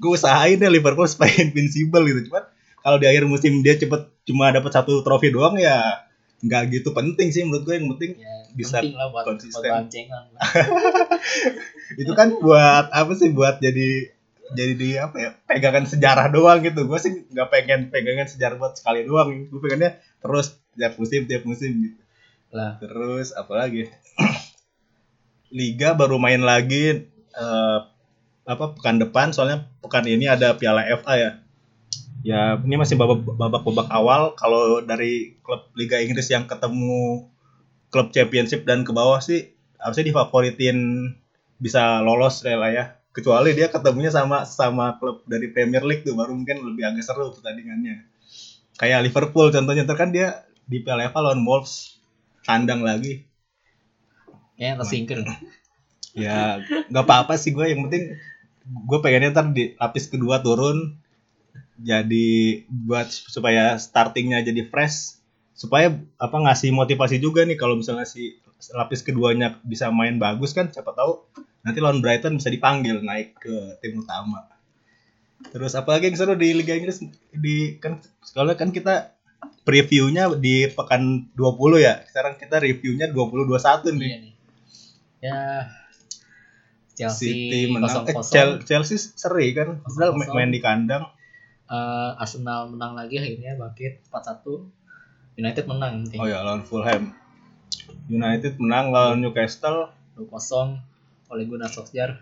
gue 0.00 0.10
usahain 0.16 0.56
deh 0.56 0.70
Liverpool 0.70 1.10
supaya 1.10 1.34
invincible 1.44 2.06
gitu. 2.06 2.30
Cuman 2.30 2.46
kalau 2.80 2.96
di 3.02 3.10
akhir 3.10 3.26
musim 3.26 3.60
dia 3.66 3.74
cepet 3.76 4.08
cuma 4.24 4.54
dapat 4.54 4.70
satu 4.70 5.02
trofi 5.02 5.34
doang 5.34 5.58
ya 5.58 6.06
nggak 6.40 6.72
gitu 6.72 6.96
penting 6.96 7.28
sih 7.28 7.44
menurut 7.44 7.68
gue 7.68 7.74
yang 7.76 7.84
penting 7.92 8.16
ya 8.16 8.32
Bisa 8.56 8.80
penting 8.80 8.96
lah 8.96 9.12
buat, 9.12 9.28
buat 9.28 9.36
konsisten. 9.36 9.60
lah. 10.08 10.24
itu 12.00 12.12
kan 12.16 12.32
buat 12.40 12.88
apa 12.88 13.12
sih 13.12 13.28
buat 13.28 13.60
jadi 13.60 14.08
jadi 14.56 14.72
di 14.72 14.88
apa 14.96 15.16
ya 15.20 15.30
pegangan 15.44 15.84
sejarah 15.84 16.32
doang 16.32 16.64
gitu 16.64 16.88
gue 16.88 16.96
sih 16.96 17.12
nggak 17.28 17.48
pengen 17.52 17.80
pegangan 17.92 18.24
sejarah 18.24 18.56
buat 18.56 18.72
sekali 18.72 19.04
doang 19.04 19.52
gue 19.52 19.60
pengennya 19.60 20.00
terus 20.24 20.56
tiap 20.80 20.96
musim 20.96 21.28
tiap 21.28 21.44
musim 21.44 21.70
gitu 21.76 22.00
lah. 22.50 22.76
Terus 22.82 23.32
apa 23.34 23.52
lagi? 23.54 23.88
Liga 25.58 25.94
baru 25.98 26.18
main 26.18 26.42
lagi 26.42 27.06
eh, 27.34 27.78
apa 28.46 28.64
pekan 28.76 28.98
depan. 28.98 29.30
Soalnya 29.34 29.66
pekan 29.82 30.06
ini 30.06 30.26
ada 30.26 30.54
piala 30.58 30.86
FA 31.00 31.14
ya. 31.16 31.30
Ya 32.20 32.40
ini 32.60 32.76
masih 32.76 33.00
babak 33.00 33.24
babak 33.24 33.62
babak 33.64 33.88
awal. 33.88 34.36
Kalau 34.36 34.84
dari 34.84 35.40
klub 35.40 35.72
liga 35.72 35.96
Inggris 35.98 36.28
yang 36.28 36.44
ketemu 36.44 37.26
klub 37.90 38.12
championship 38.12 38.68
dan 38.68 38.84
ke 38.86 38.92
bawah 38.92 39.18
sih 39.18 39.50
harusnya 39.80 40.12
difavoritin 40.12 41.10
bisa 41.56 42.04
lolos 42.04 42.44
lah 42.44 42.70
ya. 42.70 42.84
Kecuali 43.10 43.56
dia 43.56 43.66
ketemunya 43.72 44.12
sama 44.12 44.46
sama 44.46 45.00
klub 45.00 45.26
dari 45.26 45.50
Premier 45.50 45.82
League 45.82 46.06
tuh 46.06 46.14
baru 46.14 46.36
mungkin 46.36 46.62
lebih 46.62 46.94
agak 46.94 47.02
seru 47.02 47.34
pertandingannya. 47.34 48.06
Kayak 48.78 49.10
Liverpool 49.10 49.50
contohnya 49.50 49.82
ntar 49.82 49.98
kan 49.98 50.14
dia 50.14 50.46
di 50.70 50.80
Piala 50.84 51.10
FA 51.10 51.20
lawan 51.24 51.42
Wolves 51.42 51.99
kandang 52.44 52.84
lagi. 52.84 53.26
Kayaknya 54.56 54.74
tersingkir. 54.84 55.18
Ya 56.10 56.58
nggak 56.90 57.06
apa-apa 57.06 57.38
sih 57.38 57.54
gue. 57.54 57.70
Yang 57.70 57.86
penting 57.86 58.04
gue 58.66 58.98
pengennya 58.98 59.30
ntar 59.30 59.46
di 59.54 59.78
lapis 59.78 60.10
kedua 60.10 60.42
turun. 60.42 60.98
Jadi 61.78 62.66
buat 62.66 63.06
supaya 63.06 63.78
startingnya 63.78 64.42
jadi 64.42 64.66
fresh. 64.66 65.22
Supaya 65.54 65.94
apa 66.18 66.34
ngasih 66.34 66.74
motivasi 66.74 67.22
juga 67.22 67.46
nih. 67.46 67.54
Kalau 67.54 67.78
misalnya 67.78 68.10
si 68.10 68.42
lapis 68.74 69.06
keduanya 69.06 69.62
bisa 69.62 69.86
main 69.94 70.18
bagus 70.18 70.50
kan 70.50 70.66
siapa 70.68 70.92
tahu 70.98 71.22
nanti 71.62 71.78
lawan 71.80 72.02
Brighton 72.02 72.36
bisa 72.36 72.50
dipanggil 72.50 73.00
naik 73.06 73.38
ke 73.38 73.78
tim 73.78 74.02
utama. 74.02 74.50
Terus 75.48 75.72
apa 75.72 75.96
lagi 75.96 76.12
yang 76.12 76.16
seru 76.20 76.36
di 76.36 76.52
Liga 76.52 76.76
Inggris? 76.76 77.00
Di 77.32 77.80
kan 77.80 78.02
kalau 78.36 78.52
kan 78.58 78.74
kita 78.74 79.16
previewnya 79.60 80.32
di 80.34 80.66
pekan 80.66 81.30
20 81.32 81.78
ya. 81.78 82.02
Sekarang 82.04 82.34
kita 82.36 82.58
reviewnya 82.58 83.06
20 83.08 83.44
21 83.44 83.94
nih. 83.94 84.02
Iya 84.02 84.16
nih. 84.18 84.32
Ya 85.20 85.38
Chelsea 86.92 87.28
City 87.28 87.58
menang. 87.68 88.02
Eh, 88.02 88.12
0-0 88.12 88.24
Chel- 88.26 88.60
Chelsea 88.60 88.96
seri 88.96 89.52
kan? 89.52 89.80
Padahal 89.80 90.12
ma- 90.12 90.24
0-0. 90.24 90.34
main 90.34 90.48
di 90.48 90.58
kandang. 90.58 91.04
Eh, 91.66 92.10
Arsenal 92.16 92.68
menang 92.68 92.92
lagi 92.92 93.16
akhirnya 93.16 93.54
bangkit 93.54 94.00
4-1 94.08 94.68
United 95.36 95.64
menang 95.64 96.04
penting 96.04 96.18
oh 96.18 96.26
ya 96.26 96.42
lawan 96.42 96.60
Fulham. 96.60 97.14
United 98.06 98.58
menang 98.58 98.90
lawan 98.90 99.18
Newcastle. 99.18 99.90
2-0 100.18 100.78
oleh 101.30 101.42
Gunnar 101.46 101.66
Solskjaer 101.66 102.18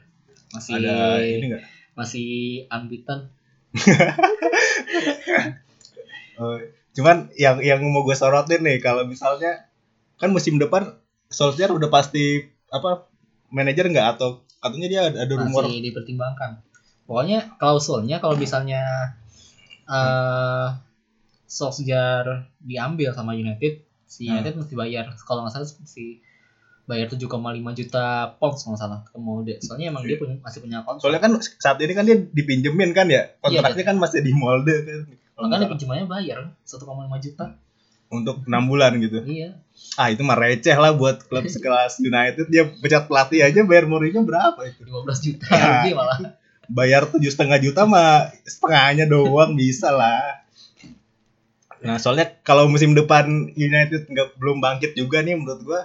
masih 0.49 0.77
ada 0.77 1.17
ini 1.19 1.45
enggak 1.49 1.65
masih 1.93 2.29
unbeaten 2.69 3.29
cuman 6.99 7.31
yang 7.39 7.63
yang 7.63 7.79
mau 7.95 8.03
gue 8.03 8.19
sorotin 8.19 8.67
nih 8.67 8.83
kalau 8.83 9.07
misalnya 9.07 9.71
kan 10.19 10.35
musim 10.35 10.59
depan 10.59 10.99
Solskjaer 11.31 11.71
udah 11.71 11.87
pasti 11.93 12.41
apa 12.73 13.07
manajer 13.53 13.87
nggak? 13.87 14.17
Atau 14.17 14.43
katanya 14.59 14.89
dia 14.89 15.01
ada, 15.13 15.19
ada 15.29 15.35
rumor. 15.39 15.63
Masih 15.69 15.85
dipertimbangkan. 15.85 16.65
Pokoknya 17.07 17.55
klausulnya 17.61 18.19
kalau 18.19 18.35
misalnya 18.35 19.15
eh 19.89 20.69
Solskjaer 21.49 22.51
diambil 22.61 23.17
sama 23.17 23.33
United 23.33 23.81
si 24.05 24.29
Hmm. 24.29 24.41
United 24.41 24.57
mesti 24.57 24.75
bayar. 24.77 25.13
Kalau 25.23 25.45
nggak 25.45 25.55
salah 25.55 25.69
mesti 25.69 26.21
bayar 26.89 27.13
7,5 27.13 27.29
juta 27.77 28.33
pounds 28.41 28.65
kalau 28.65 28.73
nggak 28.73 28.81
salah 28.81 29.01
ke 29.05 29.17
Molde 29.21 29.55
soalnya 29.61 29.93
emang 29.93 30.09
dia 30.09 30.17
punya, 30.17 30.41
masih 30.41 30.65
punya 30.65 30.81
kontrak. 30.81 31.05
Soalnya 31.05 31.21
kan 31.21 31.33
saat 31.61 31.77
ini 31.85 31.93
kan 31.93 32.09
dia 32.09 32.17
dipinjemin 32.17 32.97
kan 32.97 33.13
ya 33.13 33.37
kontraknya 33.45 33.85
kan 33.85 33.97
masih 34.01 34.25
di 34.25 34.33
Molde 34.33 34.73
kan 34.89 35.05
makanya 35.39 35.71
pinjamannya 35.71 36.07
bayar 36.11 36.51
1,5 36.67 36.83
juta. 37.23 37.55
Untuk 38.09 38.41
enam 38.49 38.65
bulan 38.67 38.97
gitu? 38.99 39.21
Iya. 39.23 39.55
Ah 39.95 40.09
itu 40.09 40.25
mah 40.25 40.35
receh 40.35 40.73
lah 40.73 40.97
buat 40.97 41.29
klub 41.29 41.45
sekelas 41.45 42.01
United. 42.01 42.49
Dia 42.49 42.65
pecat 42.67 43.05
pelatih 43.05 43.45
aja 43.45 43.61
bayar 43.63 43.85
Mourinho 43.85 44.25
berapa 44.25 44.57
itu? 44.65 44.83
15 44.83 45.27
juta 45.29 45.47
Ya. 45.55 45.85
lebih 45.85 45.95
malah. 45.95 46.19
bayar 46.69 47.09
tujuh 47.09 47.33
setengah 47.33 47.57
juta 47.65 47.89
mah 47.89 48.29
setengahnya 48.45 49.09
doang 49.09 49.57
bisa 49.57 49.89
lah. 49.89 50.45
Nah 51.81 51.97
soalnya 51.97 52.29
kalau 52.43 52.67
musim 52.69 52.93
depan 52.93 53.25
United 53.55 54.05
nggak 54.05 54.37
belum 54.37 54.59
bangkit 54.59 54.93
juga 54.93 55.23
nih 55.23 55.39
menurut 55.39 55.63
gua 55.65 55.81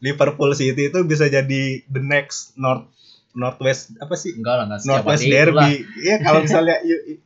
Liverpool 0.00 0.52
City 0.52 0.92
itu 0.92 0.98
bisa 1.08 1.24
jadi 1.28 1.80
the 1.88 2.02
next 2.04 2.52
North 2.56 2.84
Northwest 3.32 3.96
apa 3.96 4.12
sih? 4.12 4.32
Enggak 4.36 4.54
lah 4.60 4.64
enggak 4.68 4.84
Northwest. 4.84 5.24
Derby. 5.24 5.84
iya 6.02 6.20
kalau 6.20 6.40
misalnya 6.48 6.80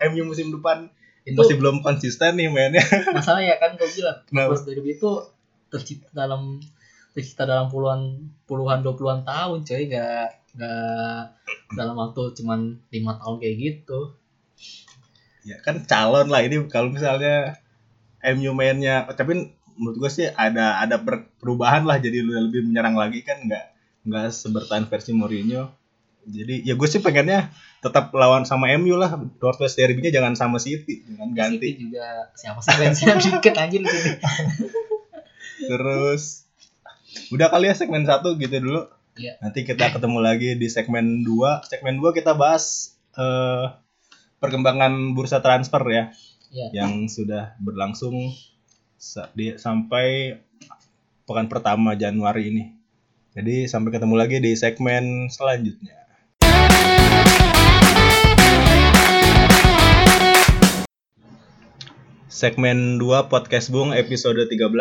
MU 0.06 0.22
musim 0.26 0.50
depan 0.50 0.86
itu 1.30 1.40
masih 1.40 1.56
belum 1.56 1.76
konsisten 1.86 2.34
nih 2.36 2.48
mainnya. 2.50 2.82
masalah 3.16 3.42
ya 3.42 3.56
kan 3.56 3.78
gue 3.78 3.86
bilang 3.86 4.18
Kenapa? 4.26 4.54
Northwest 4.54 4.64
Derby 4.66 4.90
itu 4.98 5.10
tercipta 5.70 6.08
dalam 6.12 6.58
tercipta 7.14 7.46
dalam 7.46 7.66
puluhan 7.70 8.30
puluhan 8.44 8.82
dua 8.82 8.94
puluhan 8.98 9.20
tahun 9.22 9.62
coy. 9.62 9.82
Nggak 9.88 10.28
nggak 10.58 11.22
dalam 11.78 11.94
waktu 11.94 12.22
cuman 12.42 12.60
lima 12.90 13.12
tahun 13.22 13.36
kayak 13.38 13.56
gitu. 13.58 14.00
Ya 15.46 15.56
kan 15.64 15.86
calon 15.88 16.28
lah 16.28 16.44
ini 16.44 16.60
kalau 16.68 16.92
misalnya 16.92 17.56
MU 18.20 18.52
mainnya. 18.52 19.08
Tapi 19.08 19.48
menurut 19.80 19.96
gue 19.96 20.10
sih 20.12 20.28
ada 20.28 20.82
ada 20.82 21.00
per- 21.00 21.32
perubahan 21.40 21.88
lah. 21.88 21.96
Jadi 21.96 22.20
lebih 22.20 22.68
menyerang 22.68 22.98
lagi 22.98 23.24
kan 23.24 23.40
nggak 23.46 23.64
nggak 24.04 24.26
sebertahan 24.32 24.88
versi 24.88 25.12
Mourinho 25.12 25.79
jadi 26.26 26.54
ya 26.64 26.74
gue 26.76 26.88
sih 26.88 27.00
pengennya 27.00 27.48
tetap 27.80 28.12
lawan 28.12 28.44
sama 28.44 28.68
MU 28.76 28.96
lah 29.00 29.16
Northwest 29.40 29.80
Derby-nya 29.80 30.12
jangan 30.12 30.36
sama 30.36 30.60
City 30.60 31.00
jangan 31.08 31.32
ganti 31.32 31.72
City 31.72 31.88
juga 31.88 32.28
siapa 32.36 32.60
sih 32.60 32.72
fansnya 32.76 33.14
dikit 33.16 33.54
anjir 33.56 33.80
di 33.80 33.88
sini 33.88 34.12
terus 35.70 36.44
udah 37.32 37.48
kali 37.48 37.70
ya 37.70 37.74
segmen 37.76 38.04
satu 38.04 38.36
gitu 38.36 38.60
dulu 38.60 38.84
Iya. 39.18 39.36
nanti 39.42 39.66
kita 39.66 39.90
ketemu 39.90 40.22
lagi 40.22 40.54
di 40.56 40.70
segmen 40.70 41.26
2 41.26 41.66
segmen 41.66 41.98
2 41.98 42.14
kita 42.14 42.32
bahas 42.32 42.94
eh, 43.18 43.66
perkembangan 44.38 45.12
bursa 45.12 45.42
transfer 45.44 45.82
ya 45.90 46.04
Iya. 46.50 46.82
yang 46.82 47.06
sudah 47.06 47.54
berlangsung 47.62 48.34
sampai 48.98 50.36
pekan 51.24 51.46
pertama 51.46 51.94
Januari 51.94 52.50
ini. 52.50 52.64
Jadi 53.38 53.70
sampai 53.70 53.94
ketemu 53.94 54.18
lagi 54.18 54.42
di 54.42 54.52
segmen 54.58 55.30
selanjutnya. 55.30 55.94
Segmen 62.40 62.96
2 62.96 63.28
Podcast 63.28 63.68
Bung 63.68 63.92
episode 63.92 64.40
13 64.48 64.72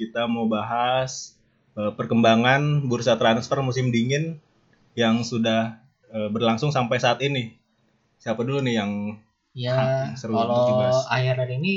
kita 0.00 0.24
mau 0.24 0.48
bahas 0.48 1.36
eh, 1.76 1.92
perkembangan 1.92 2.88
bursa 2.88 3.20
transfer 3.20 3.60
musim 3.60 3.92
dingin 3.92 4.40
yang 4.96 5.20
sudah 5.20 5.76
eh, 6.08 6.32
berlangsung 6.32 6.72
sampai 6.72 6.96
saat 6.96 7.20
ini. 7.20 7.52
Siapa 8.16 8.40
dulu 8.40 8.64
nih 8.64 8.80
yang 8.80 9.20
ya 9.52 10.08
Seru 10.16 10.40
untuk 10.40 10.56
kalau 10.56 11.04
akhir 11.04 11.36
hari 11.36 11.60
ini 11.60 11.74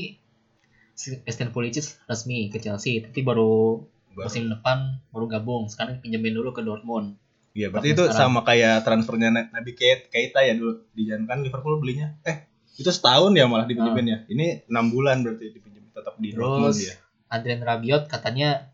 Christian 0.96 1.52
Pulisic 1.52 2.00
resmi 2.08 2.48
ke 2.48 2.64
Chelsea 2.64 3.04
tapi 3.04 3.20
baru 3.20 3.84
Baru. 4.16 4.32
musim 4.32 4.48
depan 4.48 5.04
baru 5.12 5.28
gabung 5.28 5.68
sekarang 5.68 6.00
pinjemin 6.00 6.32
dulu 6.32 6.56
ke 6.56 6.64
Dortmund 6.64 7.20
Iya, 7.52 7.76
berarti 7.76 7.92
Tapi 7.92 7.96
itu 8.00 8.04
sekarang- 8.08 8.20
sama 8.32 8.40
kayak 8.48 8.88
transfernya 8.88 9.30
Na- 9.36 9.52
Nabi 9.52 9.76
Keita, 9.76 10.44
ya 10.44 10.56
dulu 10.56 10.84
dijanjikan 10.92 11.40
Liverpool 11.40 11.80
belinya. 11.80 12.12
Eh, 12.24 12.44
itu 12.76 12.92
setahun 12.92 13.32
ya 13.32 13.48
malah 13.48 13.64
dipinjemin 13.64 14.06
ya. 14.08 14.18
Ini 14.28 14.68
enam 14.68 14.92
bulan 14.92 15.24
berarti 15.24 15.52
dipinjemin 15.52 15.92
tetap 15.92 16.16
di 16.20 16.36
Dortmund 16.36 16.76
ya. 16.76 16.96
Adrian 17.32 17.64
Rabiot 17.64 18.06
katanya 18.06 18.68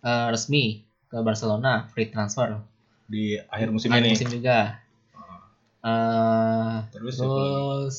eh, 0.00 0.26
resmi 0.30 0.82
ke 1.10 1.18
Barcelona 1.20 1.90
free 1.92 2.08
transfer 2.08 2.62
Di 3.10 3.36
akhir 3.44 3.68
musim 3.68 3.92
Akhir 3.92 4.02
ini. 4.06 4.12
musim 4.14 4.28
juga 4.30 4.80
Eh, 5.82 6.76
Terus, 6.94 7.18
terus 7.18 7.96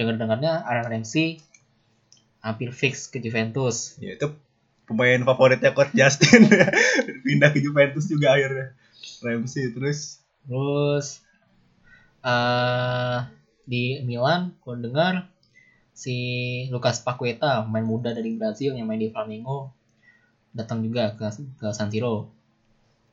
dengar-dengarnya 0.00 0.64
Aaron 0.64 0.88
Ramsey 0.88 1.36
hampir 2.40 2.72
fix 2.72 3.12
ke 3.12 3.20
Juventus 3.20 4.00
ya 4.00 4.16
itu 4.16 4.32
pemain 4.88 5.20
favoritnya 5.20 5.76
coach 5.76 5.92
Justin 5.92 6.48
pindah 7.28 7.52
ke 7.52 7.60
Juventus 7.60 8.08
juga 8.08 8.32
akhirnya. 8.32 8.72
Ramsey 9.20 9.68
terus 9.76 10.24
Terus 10.48 11.20
eh 12.24 13.18
di 13.68 14.00
Milan, 14.00 14.56
gue 14.64 14.74
dengar 14.80 15.28
si 15.92 16.16
Lucas 16.72 17.04
Paqueta, 17.04 17.68
pemain 17.68 17.84
muda 17.84 18.16
dari 18.16 18.32
Brazil 18.40 18.72
yang 18.72 18.88
main 18.88 18.96
di 18.96 19.12
Flamengo, 19.12 19.68
datang 20.56 20.80
juga 20.80 21.12
ke, 21.12 21.28
ke 21.60 21.68
San 21.76 21.92
Siro. 21.92 22.32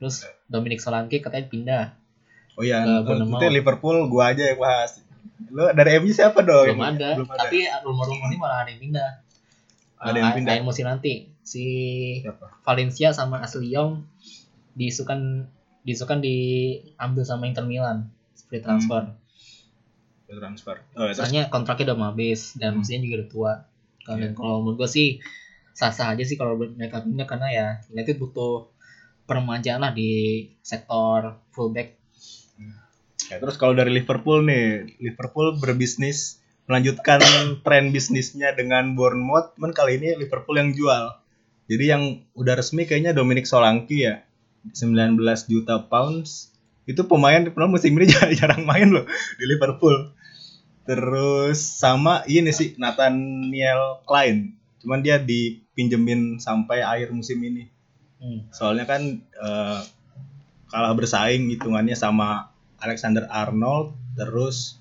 Terus 0.00 0.24
Dominic 0.48 0.80
Solanke 0.80 1.20
katanya 1.20 1.46
pindah. 1.52 1.84
oh 2.56 2.64
ya 2.64 2.80
Ke 2.84 3.04
Bournemouth. 3.04 3.36
nanti 3.36 3.52
Liverpool 3.52 3.96
gua 4.08 4.32
aja 4.32 4.48
yang 4.48 4.56
bahas. 4.56 5.04
Lo 5.52 5.68
dari 5.76 6.00
MU 6.00 6.08
siapa 6.16 6.40
dong? 6.40 6.72
belum 6.72 6.84
ada. 6.96 7.08
Belum 7.20 7.28
ada. 7.28 7.40
Tapi 7.44 7.58
rumor-rumor 7.84 8.26
ini 8.32 8.36
malah 8.40 8.64
ada 8.64 8.70
yang 8.72 8.80
pindah. 8.80 9.10
Ada 10.00 10.16
yang 10.16 10.32
pindah. 10.32 10.52
akhir 10.56 10.64
musim 10.64 10.84
nanti. 10.88 11.28
Si 11.44 11.64
Siapa? 12.24 12.64
Valencia 12.64 13.12
sama 13.12 13.44
Ashley 13.44 13.76
Young 13.76 14.08
diisukan 14.76 15.48
diisukan 15.84 16.18
diambil 16.20 17.22
sama 17.24 17.44
Inter 17.48 17.64
Milan 17.68 18.08
free 18.46 18.62
transfer. 18.62 19.12
Transfer. 20.26 20.82
Oh, 20.98 21.06
ya, 21.06 21.14
Soalnya 21.14 21.46
kontraknya 21.46 21.92
udah 21.92 21.96
mau 21.96 22.06
habis 22.10 22.58
dan 22.58 22.74
Hmm. 22.74 22.82
mesinnya 22.82 23.06
juga 23.06 23.16
udah 23.22 23.30
tua. 23.30 23.52
Kalau 24.02 24.18
Iya. 24.18 24.30
kalau 24.34 24.56
menurut 24.62 24.76
gue 24.82 24.90
sih 24.90 25.08
sah-sah 25.74 26.14
aja 26.14 26.24
sih 26.24 26.34
kalau 26.34 26.58
mereka 26.58 27.02
pindah 27.02 27.26
karena 27.26 27.48
ya 27.50 27.66
United 27.90 28.16
butuh 28.16 28.70
permajaan 29.26 29.82
lah 29.82 29.92
di 29.92 30.46
sektor 30.62 31.38
fullback. 31.50 31.98
Ya, 33.26 33.42
terus 33.42 33.58
kalau 33.58 33.74
dari 33.74 33.90
Liverpool 33.90 34.46
nih, 34.46 34.86
Liverpool 35.02 35.58
berbisnis 35.58 36.38
melanjutkan 36.70 37.18
tren 37.66 37.90
bisnisnya 37.90 38.54
dengan 38.54 38.94
Bournemouth, 38.94 39.58
cuman 39.58 39.74
kali 39.74 39.98
ini 39.98 40.14
Liverpool 40.14 40.54
yang 40.54 40.70
jual. 40.70 41.10
Jadi 41.66 41.84
yang 41.90 42.02
udah 42.38 42.54
resmi 42.54 42.86
kayaknya 42.86 43.10
Dominic 43.10 43.50
Solanke 43.50 43.98
ya, 43.98 44.22
19 44.70 45.18
juta 45.50 45.82
pounds. 45.90 46.54
Itu 46.86 47.10
pemain 47.10 47.42
padahal 47.50 47.68
musim 47.74 47.98
ini 47.98 48.06
jarang, 48.38 48.62
main 48.62 48.88
loh 48.94 49.04
di 49.36 49.44
Liverpool. 49.44 50.14
Terus 50.86 51.58
sama 51.58 52.22
ini 52.30 52.54
sih 52.54 52.78
Nathaniel 52.78 54.06
Klein, 54.06 54.54
cuman 54.78 55.02
dia 55.02 55.18
dipinjemin 55.18 56.38
sampai 56.38 56.86
akhir 56.86 57.10
musim 57.10 57.42
ini. 57.42 57.66
Hmm. 58.22 58.46
Soalnya 58.54 58.86
kan 58.86 59.02
eh, 59.18 59.80
kalah 60.70 60.94
bersaing 60.94 61.50
hitungannya 61.50 61.98
sama 61.98 62.54
Alexander 62.78 63.26
Arnold, 63.34 63.98
terus 64.14 64.78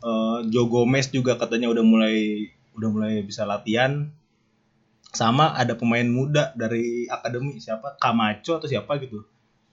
eh, 0.00 0.38
Joe 0.48 0.72
Gomez 0.72 1.12
juga 1.12 1.36
katanya 1.36 1.68
udah 1.68 1.84
mulai 1.84 2.48
udah 2.72 2.88
mulai 2.88 3.14
bisa 3.20 3.44
latihan. 3.44 4.08
Sama 5.12 5.52
ada 5.52 5.76
pemain 5.76 6.04
muda 6.04 6.52
dari 6.56 7.08
akademi 7.08 7.60
siapa 7.60 8.00
Camacho 8.00 8.56
atau 8.56 8.68
siapa 8.68 8.96
gitu. 9.04 9.24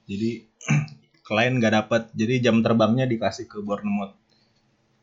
Jadi 0.04 0.44
klien 1.24 1.56
nggak 1.56 1.72
dapat, 1.72 2.02
jadi 2.12 2.44
jam 2.50 2.60
terbangnya 2.60 3.08
dikasih 3.08 3.48
ke 3.48 3.64
Bournemouth. 3.64 4.12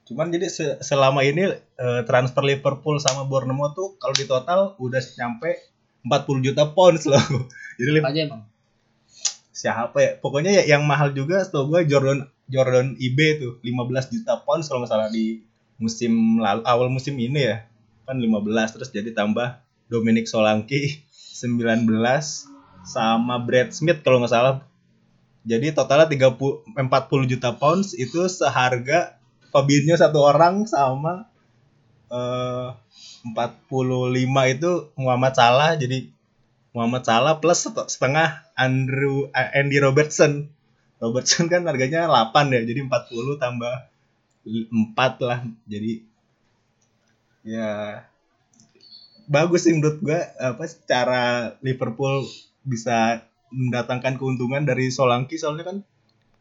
Cuman 0.06 0.30
jadi 0.30 0.48
se- 0.48 0.80
selama 0.86 1.26
ini 1.26 1.50
eh, 1.58 2.02
transfer 2.06 2.46
Liverpool 2.46 3.02
sama 3.02 3.26
Bournemouth 3.26 3.74
tuh 3.74 3.90
kalau 3.98 4.14
di 4.14 4.30
total 4.30 4.78
udah 4.78 5.02
nyampe 5.18 5.50
40 6.06 6.46
juta 6.46 6.64
pounds 6.70 7.06
loh. 7.10 7.22
Jadi 7.82 7.98
aja 7.98 8.22
emang? 8.30 8.42
siapa 9.62 9.98
ya 10.02 10.12
pokoknya 10.18 10.52
ya 10.58 10.64
yang 10.74 10.90
mahal 10.90 11.14
juga 11.14 11.46
setahu 11.46 11.70
gue 11.70 11.82
Jordan 11.86 12.26
Jordan 12.50 12.98
IB 12.98 13.20
tuh 13.38 13.54
15 13.62 14.10
juta 14.10 14.42
pounds 14.42 14.66
kalau 14.66 14.82
nggak 14.82 14.90
salah 14.90 15.10
di 15.14 15.46
musim 15.78 16.42
lalu 16.42 16.66
awal 16.66 16.90
musim 16.90 17.14
ini 17.22 17.46
ya 17.46 17.70
kan 18.10 18.18
15 18.18 18.42
terus 18.74 18.90
jadi 18.90 19.14
tambah 19.14 19.62
Dominic 19.86 20.26
Solanke 20.26 21.06
19 21.42 21.86
sama 22.82 23.36
Brad 23.46 23.70
Smith 23.70 24.02
kalau 24.02 24.26
nggak 24.26 24.34
salah 24.34 24.66
jadi 25.42 25.74
totalnya 25.74 26.08
30 26.08 26.64
40 26.78 27.32
juta 27.32 27.50
pounds 27.58 27.98
itu 27.98 28.30
seharga 28.30 29.18
Fabinho 29.50 29.98
satu 29.98 30.22
orang 30.22 30.70
sama 30.70 31.28
eh 32.12 32.70
45 33.22 34.56
itu 34.58 34.72
Muhammad 34.98 35.34
Salah 35.38 35.78
jadi 35.78 36.10
Muhammad 36.72 37.04
Salah 37.04 37.36
plus 37.44 37.68
set- 37.68 37.90
setengah 37.92 38.48
Andrew 38.56 39.28
eh, 39.36 39.50
Andy 39.60 39.78
Robertson. 39.84 40.48
Robertson 41.02 41.50
kan 41.52 41.66
harganya 41.66 42.08
8 42.08 42.54
ya, 42.54 42.62
jadi 42.64 42.80
40 42.86 43.42
tambah 43.42 43.74
4 44.46 45.28
lah. 45.28 45.40
Jadi 45.68 46.06
ya 47.42 48.06
bagus 49.26 49.66
sih 49.66 49.74
menurut 49.74 49.98
gua 50.00 50.30
apa 50.38 50.64
cara 50.86 51.24
Liverpool 51.66 52.30
bisa 52.62 53.26
mendatangkan 53.52 54.16
keuntungan 54.16 54.64
dari 54.64 54.90
Solanke 54.90 55.36
soalnya 55.36 55.68
kan 55.68 55.78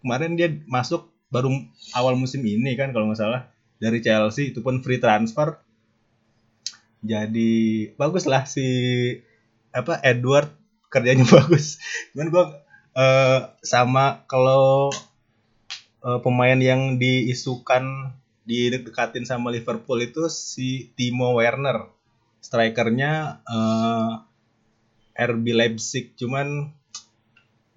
kemarin 0.00 0.38
dia 0.38 0.48
masuk 0.70 1.10
baru 1.30 1.50
awal 1.94 2.18
musim 2.18 2.42
ini 2.42 2.74
kan 2.74 2.90
kalau 2.90 3.10
nggak 3.10 3.20
salah 3.20 3.42
dari 3.80 4.02
Chelsea 4.04 4.52
itu 4.52 4.60
pun 4.60 4.84
free 4.84 5.00
transfer. 5.00 5.56
Jadi 7.00 7.88
bagus 7.96 8.28
lah 8.28 8.44
si 8.44 8.68
apa 9.72 9.96
Edward 10.04 10.52
kerjanya 10.92 11.24
bagus. 11.40 11.80
Cuman 12.12 12.28
gua 12.28 12.44
eh, 12.92 13.40
sama 13.64 14.28
kalau 14.28 14.92
eh, 16.04 16.20
pemain 16.20 16.60
yang 16.60 17.00
diisukan 17.00 18.12
didekatin 18.44 19.24
sama 19.24 19.48
Liverpool 19.48 20.02
itu 20.04 20.28
si 20.28 20.92
Timo 20.92 21.40
Werner. 21.40 21.88
Strikernya 22.44 23.40
eh, 23.48 24.12
RB 25.16 25.44
Leipzig 25.56 26.12
cuman 26.20 26.72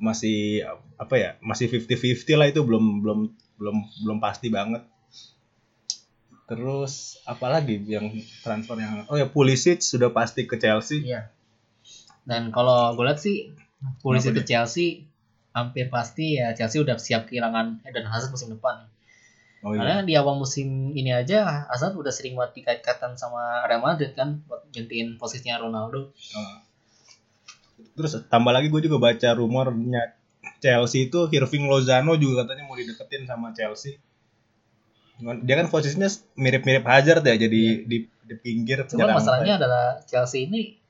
masih 0.04 0.68
apa 1.00 1.16
ya 1.16 1.30
masih 1.40 1.72
50-50 1.72 2.36
lah 2.36 2.48
itu 2.52 2.60
belum 2.60 3.00
belum 3.00 3.20
belum 3.56 3.78
belum 4.04 4.18
pasti 4.20 4.52
banget 4.52 4.84
terus 6.44 7.16
apalagi 7.24 7.80
yang 7.88 8.12
transfer 8.44 8.76
yang 8.76 9.08
oh 9.08 9.16
ya 9.16 9.32
Pulisic 9.32 9.80
sudah 9.80 10.12
pasti 10.12 10.44
ke 10.44 10.60
Chelsea 10.60 11.00
Iya. 11.08 11.32
Dan 12.24 12.56
kalau 12.56 12.96
gue 12.96 13.04
lihat 13.04 13.20
sih 13.20 13.52
Kenapa 14.00 14.32
ke 14.32 14.44
Chelsea 14.48 15.08
hampir 15.52 15.92
pasti 15.92 16.40
ya 16.40 16.56
Chelsea 16.56 16.80
udah 16.80 16.96
siap 16.96 17.28
kehilangan 17.28 17.84
Eden 17.84 18.08
Hazard 18.08 18.32
musim 18.32 18.56
depan. 18.56 18.88
oh 19.64 19.76
iya 19.76 19.80
Karena 19.84 19.96
di 20.08 20.14
awal 20.16 20.40
musim 20.40 20.96
ini 20.96 21.12
aja 21.12 21.68
Hazard 21.68 22.00
udah 22.00 22.12
sering 22.16 22.40
buat 22.40 22.56
dikait-kaitan 22.56 23.20
sama 23.20 23.68
Real 23.68 23.84
Madrid 23.84 24.16
kan 24.16 24.40
buat 24.48 24.64
gantiin 24.72 25.20
posisinya 25.20 25.60
Ronaldo. 25.64 26.16
Oh. 26.16 26.58
Terus 27.94 28.26
tambah 28.26 28.50
lagi 28.50 28.74
gue 28.74 28.82
juga 28.90 28.98
baca 28.98 29.30
rumornya 29.38 30.18
Chelsea 30.60 31.08
itu 31.08 31.30
Irving 31.30 31.70
Lozano 31.70 32.18
juga 32.18 32.44
katanya 32.44 32.66
mau 32.66 32.76
dideketin 32.76 33.30
sama 33.30 33.54
Chelsea. 33.54 34.02
Dia 35.22 35.56
kan 35.62 35.70
posisinya 35.70 36.10
mirip-mirip 36.36 36.84
Hazard 36.84 37.22
ya, 37.24 37.38
jadi 37.38 37.86
di, 37.86 37.98
di 38.10 38.36
pinggir. 38.42 38.84
Cuma 38.90 39.14
masalahnya 39.14 39.62
adalah 39.62 40.02
Chelsea 40.04 40.50
ini 40.50 40.82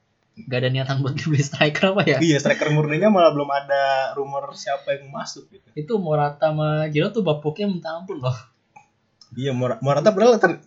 gak 0.49 0.65
ada 0.65 0.69
niatan 0.73 1.05
buat 1.05 1.13
beli 1.13 1.43
striker 1.43 1.93
apa 1.93 2.01
ya? 2.07 2.17
Iya, 2.17 2.41
striker 2.41 2.73
murninya 2.73 3.13
malah 3.13 3.29
belum 3.35 3.49
ada 3.51 4.15
rumor 4.17 4.55
siapa 4.57 4.97
yang 4.97 5.11
masuk 5.13 5.45
gitu. 5.53 5.67
Itu 5.77 6.01
Morata 6.01 6.49
sama 6.49 6.89
Giroud 6.89 7.13
tuh 7.13 7.21
bapuknya 7.21 7.69
minta 7.69 7.93
ampun 7.93 8.17
loh. 8.23 8.33
Iya, 9.37 9.53
Mor- 9.53 9.77
Morata 9.83 10.09
padahal 10.09 10.41
ter- 10.41 10.61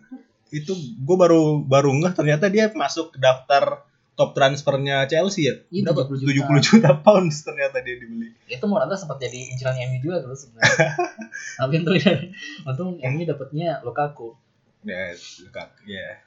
itu 0.55 0.71
gue 1.03 1.17
baru 1.19 1.59
baru 1.67 1.91
ngeh 1.91 2.15
ternyata 2.15 2.47
dia 2.47 2.71
masuk 2.71 3.15
ke 3.15 3.19
daftar 3.19 3.83
top 4.17 4.33
transfernya 4.33 5.05
Chelsea 5.07 5.45
ya. 5.45 5.55
Iya, 5.69 5.93
Berapa? 5.93 6.09
70 6.09 6.41
juta. 6.41 6.49
70 6.57 6.67
juta 6.67 6.91
pounds 7.05 7.37
ternyata 7.45 7.85
dia 7.85 8.01
dibeli. 8.01 8.33
Itu 8.49 8.65
Morata 8.65 8.97
sempat 8.97 9.21
jadi 9.21 9.53
inceran 9.53 9.77
MU 9.77 10.01
juga 10.01 10.25
dulu 10.25 10.33
sebenarnya. 10.33 10.89
Tapi 11.61 11.73
untung 11.85 11.97
untung 12.65 12.91
MU 12.97 13.23
dapatnya 13.29 13.85
Lukaku. 13.85 14.33
Ya, 14.89 15.13
Lukaku, 15.45 15.81
ya. 15.85 16.25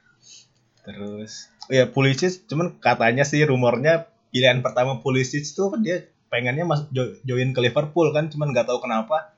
Terus, 0.86 1.49
oh 1.67 1.73
ya 1.73 1.86
Pulisic, 1.89 2.45
cuman 2.47 2.78
katanya 2.78 3.25
sih 3.25 3.41
rumornya 3.43 4.08
pilihan 4.30 4.62
pertama 4.62 5.02
Pulisic 5.02 5.43
tuh 5.52 5.73
kan 5.73 5.82
dia 5.82 6.08
pengennya 6.30 6.63
mas 6.63 6.86
jo- 6.93 7.17
join 7.25 7.52
ke 7.52 7.60
Liverpool 7.60 8.13
kan, 8.13 8.30
cuman 8.30 8.54
nggak 8.54 8.69
tahu 8.69 8.80
kenapa 8.86 9.34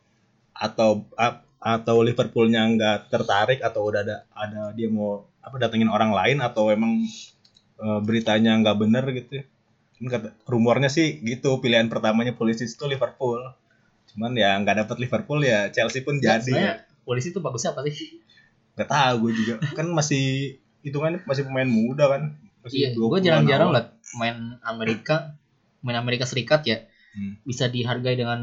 atau 0.52 1.08
atau 1.62 1.96
Liverpoolnya 2.04 2.68
nggak 2.76 2.98
tertarik 3.10 3.60
atau 3.64 3.90
udah 3.90 4.02
ada 4.04 4.18
ada 4.34 4.76
dia 4.76 4.90
mau 4.92 5.24
apa 5.42 5.56
datengin 5.58 5.90
orang 5.90 6.14
lain 6.14 6.38
atau 6.42 6.70
emang 6.70 7.06
eh, 7.82 8.00
beritanya 8.06 8.52
nggak 8.62 8.78
bener 8.78 9.04
gitu. 9.12 9.42
Kan 9.98 10.06
kata 10.10 10.28
rumornya 10.46 10.90
sih 10.90 11.22
gitu 11.22 11.58
pilihan 11.62 11.90
pertamanya 11.90 12.34
polisi 12.34 12.66
itu 12.66 12.86
Liverpool. 12.86 13.42
Cuman 14.14 14.32
ya 14.36 14.58
nggak 14.60 14.86
dapet 14.86 14.98
Liverpool 15.02 15.40
ya 15.42 15.70
Chelsea 15.70 16.02
pun 16.06 16.18
Nah, 16.20 16.38
jadi. 16.42 16.82
polisi 17.02 17.34
itu 17.34 17.42
bagusnya 17.42 17.74
apa 17.74 17.82
sih? 17.90 18.22
Gak 18.78 18.88
tahu 18.88 19.16
gue 19.28 19.32
juga 19.36 19.54
kan 19.76 19.90
masih 19.90 20.56
hitungannya 20.86 21.20
masih 21.26 21.44
pemain 21.50 21.68
muda 21.68 22.06
kan. 22.08 22.22
Iya, 22.32 22.62
Masih 22.62 22.80
gue 22.94 22.98
20-an 22.98 23.24
jarang-jarang 23.26 23.70
liat 23.74 23.88
main 24.16 24.38
Amerika, 24.62 25.34
main 25.82 25.98
Amerika 25.98 26.26
Serikat 26.30 26.62
ya 26.66 26.78
Hmm. 27.12 27.36
bisa 27.44 27.68
dihargai 27.68 28.16
dengan 28.16 28.40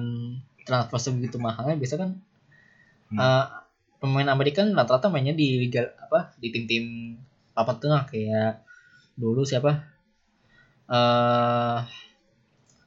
transfer 0.69 1.01
sebegitu 1.01 1.41
mahalnya. 1.41 1.79
Biasa 1.81 1.97
kan 1.97 2.11
Hmm. 3.09 3.17
eh, 3.17 3.45
pemain 3.97 4.29
Amerika 4.29 4.61
kan 4.61 4.77
rata-rata 4.77 5.09
mainnya 5.09 5.33
di 5.33 5.65
liga 5.65 5.89
apa 5.97 6.29
di 6.37 6.53
tim-tim 6.53 7.17
papan 7.57 7.77
tengah 7.81 8.03
kayak 8.05 8.61
dulu 9.19 9.43
siapa? 9.43 9.83
eh 10.89 11.79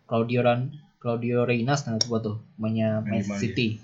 Claudio 0.07 0.41
Ran 0.41 0.73
Claudio 0.97 1.45
Reynas 1.45 1.85
nah 1.85 1.99
gua 2.01 2.17
tuh 2.17 2.41
mainnya 2.57 2.99
Man 3.01 3.21
City. 3.37 3.77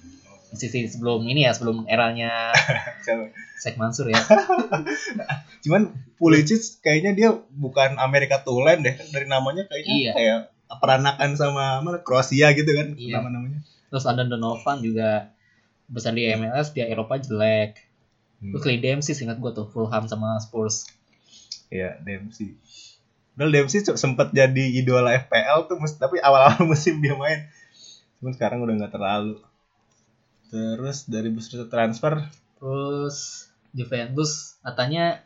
Man 0.49 0.57
City 0.57 0.87
sebelum 0.87 1.21
ini 1.23 1.45
ya 1.45 1.53
sebelum 1.53 1.85
eranya? 1.85 2.55
Sheikh 3.61 3.75
Mansur 3.75 4.09
ya. 4.09 4.17
Cuman 5.65 5.89
Pulisic 6.15 6.77
kayaknya 6.79 7.11
dia 7.13 7.29
bukan 7.51 7.97
Amerika 7.97 8.41
Tulen 8.41 8.81
deh 8.81 8.93
dari 9.09 9.25
namanya 9.25 9.65
kayaknya 9.65 9.93
Iya. 9.93 10.11
kayak 10.13 10.39
peranakan 10.77 11.31
sama 11.33 11.65
mana 11.81 12.01
Kroasia 12.01 12.53
gitu 12.53 12.69
kan 12.69 12.93
Iya. 12.93 13.17
nama 13.17 13.29
namanya. 13.29 13.59
Terus 13.89 14.05
Adam 14.05 14.27
Donovan 14.27 14.81
juga 14.81 15.33
besar 15.87 16.11
di 16.11 16.25
MLS 16.27 16.69
di 16.71 16.81
Eropa 16.81 17.17
jelek. 17.17 17.77
Hmm. 18.37 18.53
Terus 18.53 18.61
Clay 18.61 18.77
Dempsey 18.77 19.13
ingat 19.15 19.37
gue 19.37 19.51
tuh 19.51 19.65
Fulham 19.65 20.05
sama 20.05 20.37
Spurs. 20.37 20.85
Iya, 21.67 21.99
Dempsey. 22.03 22.55
Padahal 23.35 23.51
Dempsey 23.53 23.79
sempet 23.85 24.27
jadi 24.33 24.65
idola 24.81 25.13
FPL 25.15 25.67
tuh, 25.69 25.77
mus- 25.79 25.99
tapi 25.99 26.17
awal-awal 26.23 26.63
musim 26.71 26.99
dia 27.03 27.13
main. 27.15 27.47
Cuman 28.19 28.33
sekarang 28.35 28.59
udah 28.63 28.73
nggak 28.79 28.93
terlalu. 28.95 29.37
Terus 30.47 31.03
dari 31.11 31.27
bursa 31.27 31.67
transfer, 31.67 32.23
Terus 32.57 33.17
Juventus 33.75 34.57
katanya 34.63 35.21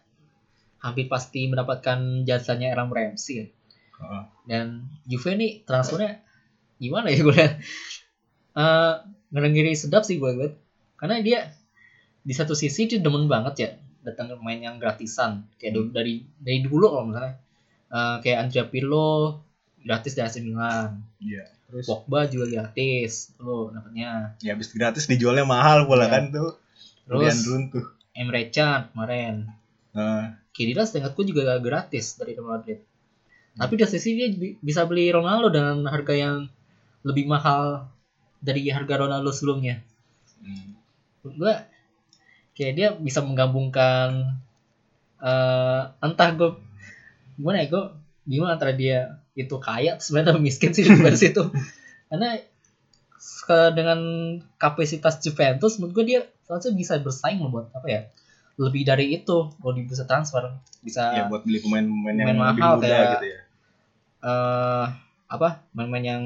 hampir 0.82 1.06
pasti 1.08 1.46
mendapatkan 1.48 2.26
jasanya 2.28 2.74
Aaron 2.74 2.92
Ramsey 2.92 3.36
ya. 3.42 3.46
Dan 4.50 4.90
Juve 5.06 5.38
nih 5.38 5.52
transfernya 5.64 6.20
gimana 6.82 7.14
ya 7.14 7.22
gue 7.22 7.36
lihat. 7.36 7.54
Eh 8.58 8.94
ngeri 9.32 9.74
sedap 9.78 10.04
sih 10.04 10.18
gue 10.18 10.32
lihat. 10.36 10.54
Karena 11.00 11.22
dia 11.22 11.40
di 12.22 12.34
satu 12.36 12.54
sisi 12.54 12.90
dia 12.90 13.00
demen 13.02 13.26
banget 13.30 13.56
ya 13.58 13.70
datang 14.02 14.34
main 14.38 14.60
yang 14.60 14.76
gratisan. 14.76 15.46
Kayak 15.56 15.74
dulu 15.74 15.88
dari 15.92 16.14
dari 16.38 16.60
dulu 16.62 16.86
kalau 16.88 17.06
misalnya 17.08 17.36
Eh, 17.92 18.18
kayak 18.24 18.48
Andrea 18.48 18.66
Pirlo 18.66 19.44
gratis 19.78 20.16
dari 20.16 20.24
AC 20.26 20.40
Milan. 20.40 21.04
Iya. 21.20 21.44
Terus 21.68 21.86
Pogba 21.86 22.24
juga 22.24 22.48
gratis 22.48 23.36
tuh 23.36 23.68
dapatnya. 23.70 24.40
Ya 24.40 24.56
habis 24.56 24.72
gratis 24.72 25.12
dijualnya 25.12 25.44
mahal 25.44 25.84
pula 25.84 26.08
Iya. 26.08 26.12
kan 26.14 26.24
tuh. 26.32 26.56
Terus 27.04 27.44
runtuh. 27.44 27.84
Emre 28.12 28.48
Can 28.48 28.88
kemarin. 28.92 29.52
Nah, 29.92 30.40
Khedira 30.52 30.84
seingatku 30.84 31.20
juga 31.24 31.60
gratis 31.60 32.16
dari 32.16 32.32
Real 32.32 32.48
Madrid. 32.48 32.80
Tapi 33.52 33.74
di 33.76 33.84
sisi 33.84 34.16
dia 34.16 34.32
bi- 34.32 34.56
bisa 34.56 34.88
beli 34.88 35.12
Ronaldo 35.12 35.52
dengan 35.52 35.84
harga 35.84 36.16
yang 36.16 36.48
lebih 37.04 37.28
mahal 37.28 37.92
dari 38.40 38.72
harga 38.72 39.04
Ronaldo 39.04 39.36
sebelumnya. 39.36 39.84
Hmm, 40.40 40.80
gua 41.36 41.68
kayak 42.52 42.74
dia 42.74 42.88
bisa 42.94 43.20
menggabungkan 43.20 44.38
eh 45.18 45.82
entah 46.00 46.30
gue 46.32 46.50
gimana 47.36 47.62
ya 47.62 47.68
gue 47.68 47.84
bingung 48.24 48.48
antara 48.48 48.72
dia 48.72 49.00
itu 49.34 49.56
kaya 49.58 49.98
sebenarnya 49.98 50.38
miskin 50.38 50.72
sih 50.72 50.84
di 50.84 50.92
situ 51.20 51.48
karena 52.08 52.42
ke- 53.42 53.72
dengan 53.72 54.00
kapasitas 54.56 55.18
Juventus 55.20 55.78
menurut 55.78 55.94
gue 55.94 56.06
dia 56.08 56.20
seharusnya 56.42 56.74
bisa 56.74 56.94
bersaing 56.98 57.38
loh 57.38 57.52
buat 57.52 57.68
apa 57.72 57.88
ya 57.88 58.02
lebih 58.58 58.84
dari 58.84 59.16
itu 59.16 59.38
kalau 59.54 59.74
di 59.74 59.84
bisa 59.84 60.04
transfer 60.04 60.52
bisa 60.80 61.02
ya 61.16 61.24
buat 61.26 61.42
beli 61.42 61.60
pemain-pemain 61.60 62.16
yang 62.16 62.28
pemain 62.28 62.50
lebih 62.50 62.62
mahal 62.62 62.74
muda 62.76 62.86
kayak- 62.86 63.12
gitu 63.14 63.28
ya. 63.28 63.40
eh 64.22 64.86
apa 65.28 65.50
main-main 65.72 66.06
yang 66.08 66.24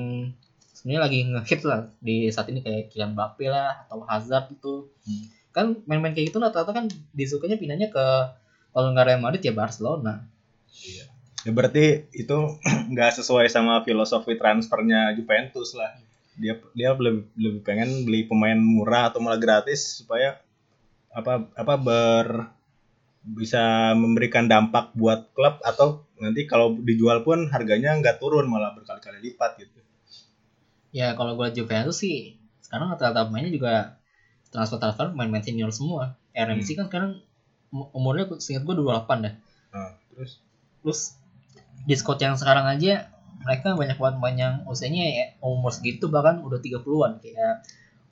sebenarnya 0.73 1.01
lagi 1.01 1.19
ngehit 1.27 1.61
lah 1.61 1.79
di 1.99 2.27
saat 2.27 2.47
ini 2.47 2.59
kayak 2.59 2.89
Kylian 2.89 3.13
Mbappe 3.13 3.45
lah 3.45 3.85
atau 3.85 4.01
Hazard 4.03 4.49
itu 4.49 4.89
Hmm. 5.05 5.25
Kan 5.55 5.79
main-main 5.87 6.11
kayak 6.11 6.35
gitu 6.35 6.43
rata-rata 6.43 6.75
kan 6.75 6.85
disukanya 7.15 7.55
pindahnya 7.55 7.87
ke 7.87 8.05
kalau 8.75 8.91
nggak 8.91 9.07
Real 9.07 9.23
Madrid 9.23 9.39
ya 9.39 9.55
Barcelona 9.55 10.27
Ya 11.45 11.51
berarti 11.53 12.09
itu 12.09 12.37
nggak 12.91 13.21
sesuai 13.21 13.45
sama 13.53 13.85
filosofi 13.85 14.33
transfernya 14.33 15.13
Juventus 15.13 15.77
lah. 15.77 15.93
Dia 16.35 16.57
dia 16.73 16.91
lebih 16.97 17.29
lebih 17.37 17.61
pengen 17.61 18.03
beli 18.03 18.25
pemain 18.25 18.57
murah 18.57 19.13
atau 19.13 19.21
malah 19.21 19.39
gratis 19.39 20.01
supaya 20.03 20.41
apa 21.13 21.47
apa 21.55 21.73
ber 21.79 22.27
bisa 23.25 23.93
memberikan 23.97 24.45
dampak 24.45 24.91
buat 24.93 25.31
klub 25.33 25.57
atau 25.63 26.05
nanti 26.19 26.45
kalau 26.45 26.77
dijual 26.77 27.23
pun 27.25 27.49
harganya 27.49 27.97
nggak 27.97 28.21
turun 28.21 28.45
malah 28.45 28.75
berkali-kali 28.77 29.17
lipat 29.31 29.57
gitu. 29.57 29.81
ya 30.93 31.17
kalau 31.17 31.33
gue 31.33 31.49
Juventus 31.57 31.97
sih 32.05 32.37
sekarang 32.61 32.93
rata-rata 32.93 33.25
pemainnya 33.25 33.49
juga 33.49 33.97
transfer-transfer 34.55 35.11
main-main 35.11 35.43
senior 35.43 35.69
semua 35.75 36.15
RMC 36.31 36.79
kan 36.79 36.87
sekarang 36.87 37.11
um- 37.75 37.91
umurnya 37.91 38.31
seingat 38.39 38.63
gue 38.63 38.75
28 38.79 39.27
dah 39.27 39.35
Nah, 39.75 39.91
terus 40.15 40.39
terus 40.79 40.99
di 41.83 41.93
squad 41.99 42.23
yang 42.23 42.39
sekarang 42.39 42.63
aja 42.63 43.11
mereka 43.43 43.75
banyak 43.75 43.99
banget 43.99 44.15
pemain 44.17 44.37
yang 44.39 44.55
usianya 44.65 45.03
ya, 45.05 45.25
umur 45.43 45.69
segitu 45.69 46.07
bahkan 46.07 46.41
udah 46.41 46.57
30-an 46.63 47.19
kayak 47.19 47.61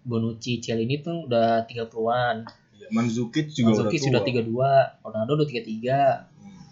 Bonucci, 0.04 0.60
Cialini 0.60 1.00
tuh 1.00 1.32
udah 1.32 1.64
30-an. 1.64 2.44
Mandzukic 2.92 3.56
juga 3.56 3.88
Mandzukic 3.88 4.04
udah 4.12 4.20
sudah 4.20 4.22
tua. 4.28 4.84
32, 5.00 5.08
Ronaldo 5.08 5.32
udah 5.40 5.48
33. 5.48 6.28
Hmm. 6.44 6.64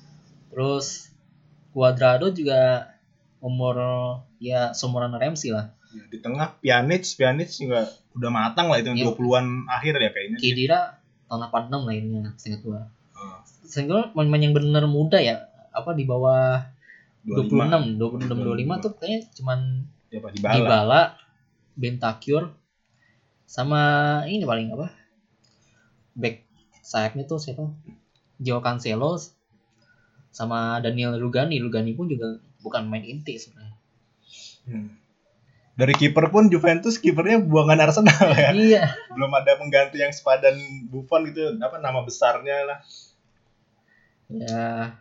Terus 0.51 0.87
Cuadrado 1.71 2.27
juga 2.35 2.91
umur 3.39 3.79
ya 4.43 4.75
seumuran 4.75 5.15
Ramsey 5.15 5.55
lah. 5.55 5.71
Ya, 5.91 6.03
di 6.07 6.17
tengah 6.23 6.55
Pjanic, 6.63 7.03
Pjanic 7.03 7.49
juga 7.51 7.91
udah 8.15 8.31
matang 8.31 8.71
lah 8.71 8.79
itu 8.79 8.95
Iya. 8.95 9.11
20-an 9.11 9.67
akhir 9.67 9.93
ya 9.99 10.09
kayaknya. 10.15 10.37
Kedira 10.39 10.79
tahun 11.27 11.47
86 11.47 11.87
lainnya 11.87 12.23
seingat 12.39 12.61
gua. 12.63 12.87
Ah, 13.15 13.43
Sehingga 13.67 14.11
main-main 14.15 14.51
yang 14.51 14.55
bener 14.55 14.87
muda 14.87 15.19
ya 15.19 15.47
apa 15.71 15.95
di 15.95 16.03
bawah 16.07 16.63
25. 17.23 17.95
26, 17.95 18.27
26 18.27 18.79
25 18.79 18.83
tuh 18.83 18.91
kayaknya 18.97 19.19
cuman 19.35 19.59
Dybala. 20.11 20.35
Dybala, 20.55 21.01
Bentancur, 21.71 22.43
sama 23.47 23.81
ini 24.27 24.43
paling 24.43 24.75
apa? 24.75 24.91
Back 26.15 26.43
sayapnya 26.83 27.23
tuh 27.23 27.39
siapa? 27.39 27.71
Joao 28.39 28.59
Cancelo 28.59 29.15
sama 30.31 30.79
Daniel 30.83 31.15
Rugani. 31.15 31.59
Rugani 31.63 31.95
pun 31.95 32.11
juga 32.11 32.39
bukan 32.59 32.87
main 32.87 33.03
inti 33.07 33.39
sebenarnya. 33.39 33.75
Hmm. 34.67 35.00
Dari 35.71 35.93
kiper 35.95 36.27
pun 36.29 36.51
Juventus 36.51 36.99
kipernya 36.99 37.39
buangan 37.39 37.79
Arsenal 37.79 38.27
ya. 38.35 38.51
iya. 38.53 38.83
Belum 39.11 39.31
ada 39.31 39.55
pengganti 39.55 40.03
yang 40.03 40.11
sepadan 40.11 40.55
Buffon 40.91 41.27
gitu, 41.31 41.55
apa 41.63 41.79
nama 41.79 42.03
besarnya 42.03 42.57
lah. 42.67 42.79
Ya. 44.27 44.99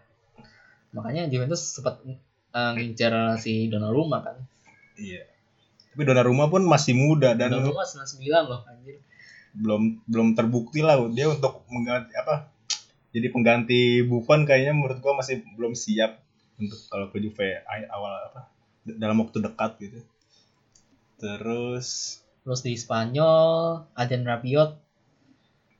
Makanya 0.95 1.27
Juventus 1.31 1.63
sempat 1.75 2.03
uh, 2.07 2.71
ngincar 2.75 3.39
si 3.43 3.67
Donnarumma 3.67 4.23
kan. 4.23 4.37
Iya. 4.95 5.27
Tapi 5.91 6.03
Donnarumma 6.07 6.47
pun 6.47 6.63
masih 6.67 6.95
muda 6.95 7.35
dan 7.35 7.51
Donnarumma 7.51 7.87
99 7.87 8.51
loh 8.51 8.63
anjir. 8.67 8.99
belum 9.51 10.07
belum 10.07 10.39
terbukti 10.39 10.79
lah 10.79 10.95
dia 11.11 11.27
untuk 11.27 11.67
mengganti 11.67 12.15
apa 12.15 12.47
jadi 13.11 13.35
pengganti 13.35 14.07
Buffon 14.07 14.47
kayaknya 14.47 14.79
menurut 14.79 15.03
gua 15.03 15.19
masih 15.19 15.43
belum 15.59 15.75
siap 15.75 16.23
untuk 16.61 16.79
kalau 16.87 17.11
ke 17.11 17.19
Juve 17.19 17.59
awal 17.91 18.31
apa 18.31 18.47
dalam 18.85 19.19
waktu 19.21 19.43
dekat 19.43 19.71
gitu. 19.83 20.01
Terus 21.21 22.19
Terus 22.41 22.61
di 22.65 22.73
Spanyol, 22.75 23.85
Adrian 23.93 24.25
Rabiot 24.25 24.71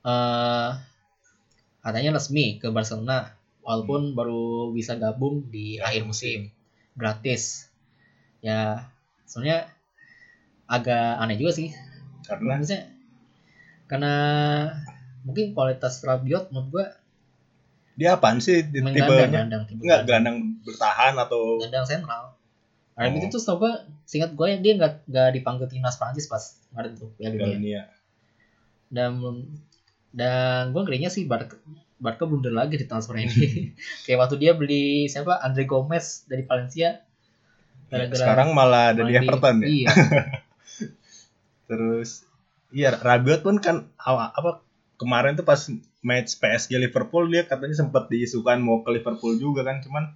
eh 0.01 0.71
katanya 1.81 2.17
resmi 2.17 2.57
ke 2.57 2.69
Barcelona 2.73 3.37
walaupun 3.65 4.17
baru 4.17 4.73
bisa 4.73 4.97
gabung 4.97 5.49
di 5.49 5.81
Ya, 5.81 5.89
akhir 5.89 6.05
musim 6.09 6.53
gratis. 6.97 7.69
Ya, 8.45 8.93
sebenarnya 9.25 9.69
agak 10.69 11.21
aneh 11.21 11.37
juga 11.41 11.53
sih. 11.57 11.69
karena 12.29 12.61
Maksudnya 12.61 12.85
karena 13.89 14.15
mungkin 15.25 15.57
kualitas 15.57 16.01
Rabiot 16.05 16.53
menurut 16.53 16.69
gua 16.73 16.87
dia 17.97 18.17
apaan 18.17 18.41
sih 18.41 18.65
tipenya? 18.65 19.09
gelandang, 19.09 19.63
tipe 19.69 19.81
Enggak 19.85 20.01
gelandang 20.09 20.37
bertahan 20.65 21.13
atau 21.17 21.61
gelandang 21.61 21.85
sentral. 21.89 22.40
Rabiot 23.01 23.25
Oh. 23.25 23.29
itu 23.33 23.39
setahu 23.41 23.57
gua, 23.65 23.73
seingat 24.05 24.37
gua 24.37 24.53
ya 24.53 24.61
dia 24.61 24.77
nggak 24.77 25.09
nggak 25.09 25.29
dipanggil 25.41 25.67
timnas 25.73 25.97
Prancis 25.97 26.29
pas 26.29 26.61
kemarin 26.69 26.93
tuh 27.01 27.09
Piala 27.17 27.41
Dunia. 27.41 27.57
Dunia. 27.57 27.83
dan 28.93 29.11
Dan 30.11 30.75
gue 30.75 30.83
ngerinya 30.83 31.07
sih 31.07 31.23
Barca, 31.23 31.55
Barca 32.03 32.27
blunder 32.27 32.51
lagi 32.51 32.75
di 32.75 32.85
transfer 32.91 33.15
ini. 33.15 33.71
Kayak 34.05 34.27
waktu 34.27 34.37
dia 34.43 34.53
beli 34.59 35.07
siapa 35.07 35.39
Andre 35.39 35.71
Gomez 35.71 36.27
dari 36.27 36.43
Valencia. 36.43 36.99
Gara-gara 37.87 38.19
Sekarang 38.19 38.51
malah 38.51 38.91
ada 38.91 39.07
di 39.07 39.15
main 39.15 39.23
Everton 39.23 39.57
ya. 39.63 39.69
Iya. 39.71 39.91
Terus 41.71 42.27
iya 42.75 42.91
Rabiot 42.95 43.47
pun 43.47 43.63
kan 43.63 43.87
apa 43.99 44.67
kemarin 44.99 45.39
tuh 45.39 45.47
pas 45.47 45.59
match 46.03 46.39
PSG 46.43 46.75
Liverpool 46.83 47.31
dia 47.31 47.47
katanya 47.47 47.79
sempat 47.79 48.11
diisukan 48.11 48.59
mau 48.59 48.83
ke 48.83 48.91
Liverpool 48.91 49.39
juga 49.39 49.63
kan 49.63 49.79
cuman 49.79 50.11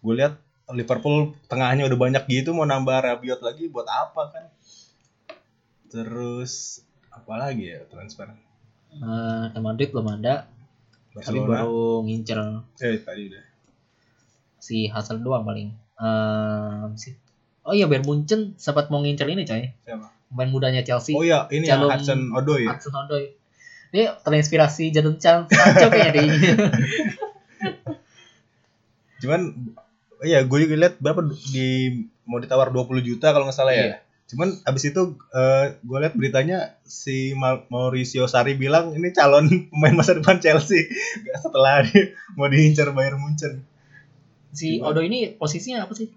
gue 0.00 0.14
lihat 0.16 0.40
Liverpool 0.68 1.16
tengahnya 1.46 1.84
udah 1.84 1.94
banyak 1.96 2.24
gitu 2.26 2.50
mau 2.50 2.64
nambah 2.64 2.98
Rabiot 3.00 3.38
lagi 3.38 3.66
buat 3.66 3.86
apa 3.86 4.22
kan 4.28 4.44
terus 5.86 6.82
apa 7.08 7.34
lagi 7.36 7.70
ya 7.70 7.86
transfer 7.86 8.26
Eh, 8.88 9.02
Real 9.46 9.60
Madrid 9.60 9.92
belum 9.92 10.08
ada, 10.10 10.48
tapi 11.14 11.36
baru 11.38 12.00
ngincer 12.02 12.38
eh 12.78 12.96
tadi 12.98 13.28
udah 13.28 13.44
si 14.56 14.88
Hasan 14.88 15.20
doang 15.20 15.44
paling. 15.44 15.68
Eh, 15.94 16.84
si- 16.96 17.12
oh 17.60 17.70
iya 17.70 17.84
Bayern 17.84 18.02
Munchen 18.02 18.56
sempat 18.56 18.88
mau 18.88 18.98
ngincer 18.98 19.28
ini 19.28 19.44
coy. 19.44 19.68
siapa 19.78 20.08
Pemain 20.26 20.48
mudanya 20.48 20.80
Chelsea. 20.80 21.12
oh 21.12 21.20
iya 21.20 21.44
ini 21.50 21.62
yang 21.64 21.84
Calum- 21.84 21.92
Hudson 21.94 22.20
Odoi 22.32 22.62
ya 22.62 22.72
Hudson 22.72 22.94
Odoi. 22.96 23.24
Dia 23.86 24.16
terinspirasi 24.16 24.88
Jadon 24.90 25.20
Sancho 25.20 25.52
kayaknya 25.86 26.10
dia. 26.16 26.54
cuman 29.16 29.40
iya 30.22 30.40
gue 30.40 30.58
juga 30.62 30.74
lihat 30.76 30.94
berapa 30.96 31.20
di 31.46 31.68
mau 32.22 32.38
ditawar 32.38 32.68
20 32.68 33.00
juta 33.00 33.30
kalau 33.30 33.44
nggak 33.44 33.56
salah 33.56 33.72
ya 33.72 33.82
Iya. 33.82 33.96
cuman 34.26 34.48
abis 34.62 34.90
itu 34.90 35.02
eh, 35.30 35.64
gue 35.78 35.98
lihat 36.00 36.14
beritanya 36.14 36.58
si 36.82 37.30
Ma- 37.32 37.62
Mauricio 37.66 38.26
Sarri 38.26 38.54
bilang 38.54 38.90
ini 38.90 39.10
calon 39.10 39.46
pemain 39.68 39.94
masa 39.94 40.14
depan 40.14 40.36
Chelsea 40.36 40.88
setelah 41.42 41.82
dia 41.86 42.10
mau 42.32 42.46
diincar 42.46 42.90
Bayern 42.90 43.18
Munchen 43.18 43.62
si 44.50 44.78
Gimana? 44.78 44.90
Odoi 44.92 45.06
ini 45.06 45.20
posisinya 45.32 45.84
apa 45.84 45.92
sih? 45.92 46.08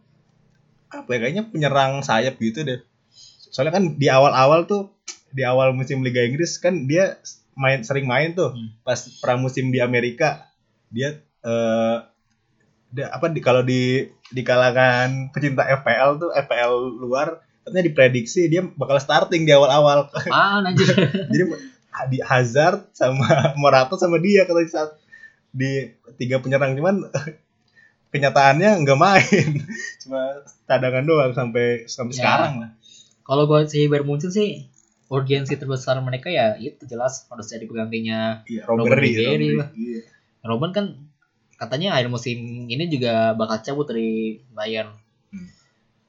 apa 0.89 1.05
ya 1.05 1.17
kayaknya 1.21 1.43
penyerang 1.45 2.01
sayap 2.01 2.41
gitu 2.41 2.65
deh 2.65 2.81
soalnya 3.49 3.71
kan 3.71 3.93
di 3.93 4.09
awal-awal 4.09 4.65
tuh 4.65 4.89
di 5.29 5.45
awal 5.45 5.69
musim 5.71 6.01
Liga 6.01 6.25
Inggris 6.25 6.57
kan 6.57 6.89
dia 6.89 7.21
main 7.53 7.85
sering 7.85 8.09
main 8.09 8.33
tuh 8.33 8.49
Hmm. 8.49 8.73
pas 8.81 8.97
pramusim 9.21 9.69
di 9.69 9.77
Amerika 9.77 10.49
dia 10.89 11.21
dia 11.45 12.09
apa 12.97 13.29
di 13.29 13.39
kalau 13.39 13.61
di 13.61 14.01
di 14.29 14.41
kalangan 14.41 15.29
pecinta 15.29 15.61
FPL 15.61 16.17
tuh 16.17 16.29
FPL 16.33 16.73
luar 16.97 17.37
katanya 17.61 17.85
diprediksi 17.85 18.49
dia 18.49 18.65
bakal 18.65 18.97
starting 18.97 19.45
di 19.45 19.53
awal-awal 19.53 20.09
aja? 20.09 20.85
jadi 21.31 21.43
di 22.09 22.17
Hazard 22.21 22.89
sama 22.91 23.25
Morata 23.61 23.93
sama 23.93 24.17
dia 24.17 24.45
kalau 24.45 24.61
saat 24.65 24.97
di 25.49 25.85
tiga 26.15 26.41
penyerang 26.41 26.73
cuman 26.73 27.05
kenyataannya 28.13 28.81
nggak 28.81 28.99
main 28.99 29.49
cuma 30.01 30.41
cadangan 30.65 31.05
doang 31.05 31.31
sampai 31.33 31.85
sampai 31.85 32.13
Ya. 32.13 32.19
sekarang 32.19 32.53
lah 32.59 32.71
Kalau 33.21 33.45
gue 33.45 33.61
si 33.69 33.85
Bayern 33.85 34.09
Munchen 34.09 34.33
sih 34.33 34.65
urgensi 35.05 35.53
terbesar 35.53 36.01
mereka 36.01 36.33
ya 36.33 36.57
itu 36.57 36.85
jelas 36.85 37.29
harus 37.29 37.45
jadi 37.45 37.65
penggantinya 37.65 38.41
iya 38.45 38.65
Robert 38.65 38.89
Robert 38.89 39.01
Ribery. 39.01 39.49
Iya. 39.77 40.01
Robin 40.41 40.73
kan 40.73 40.85
katanya 41.59 41.93
akhir 41.93 42.07
musim 42.07 42.39
ini 42.65 42.87
juga 42.87 43.35
bakal 43.35 43.59
cabut 43.59 43.85
dari 43.85 44.39
Bayern. 44.49 44.95
Hmm. 45.29 45.49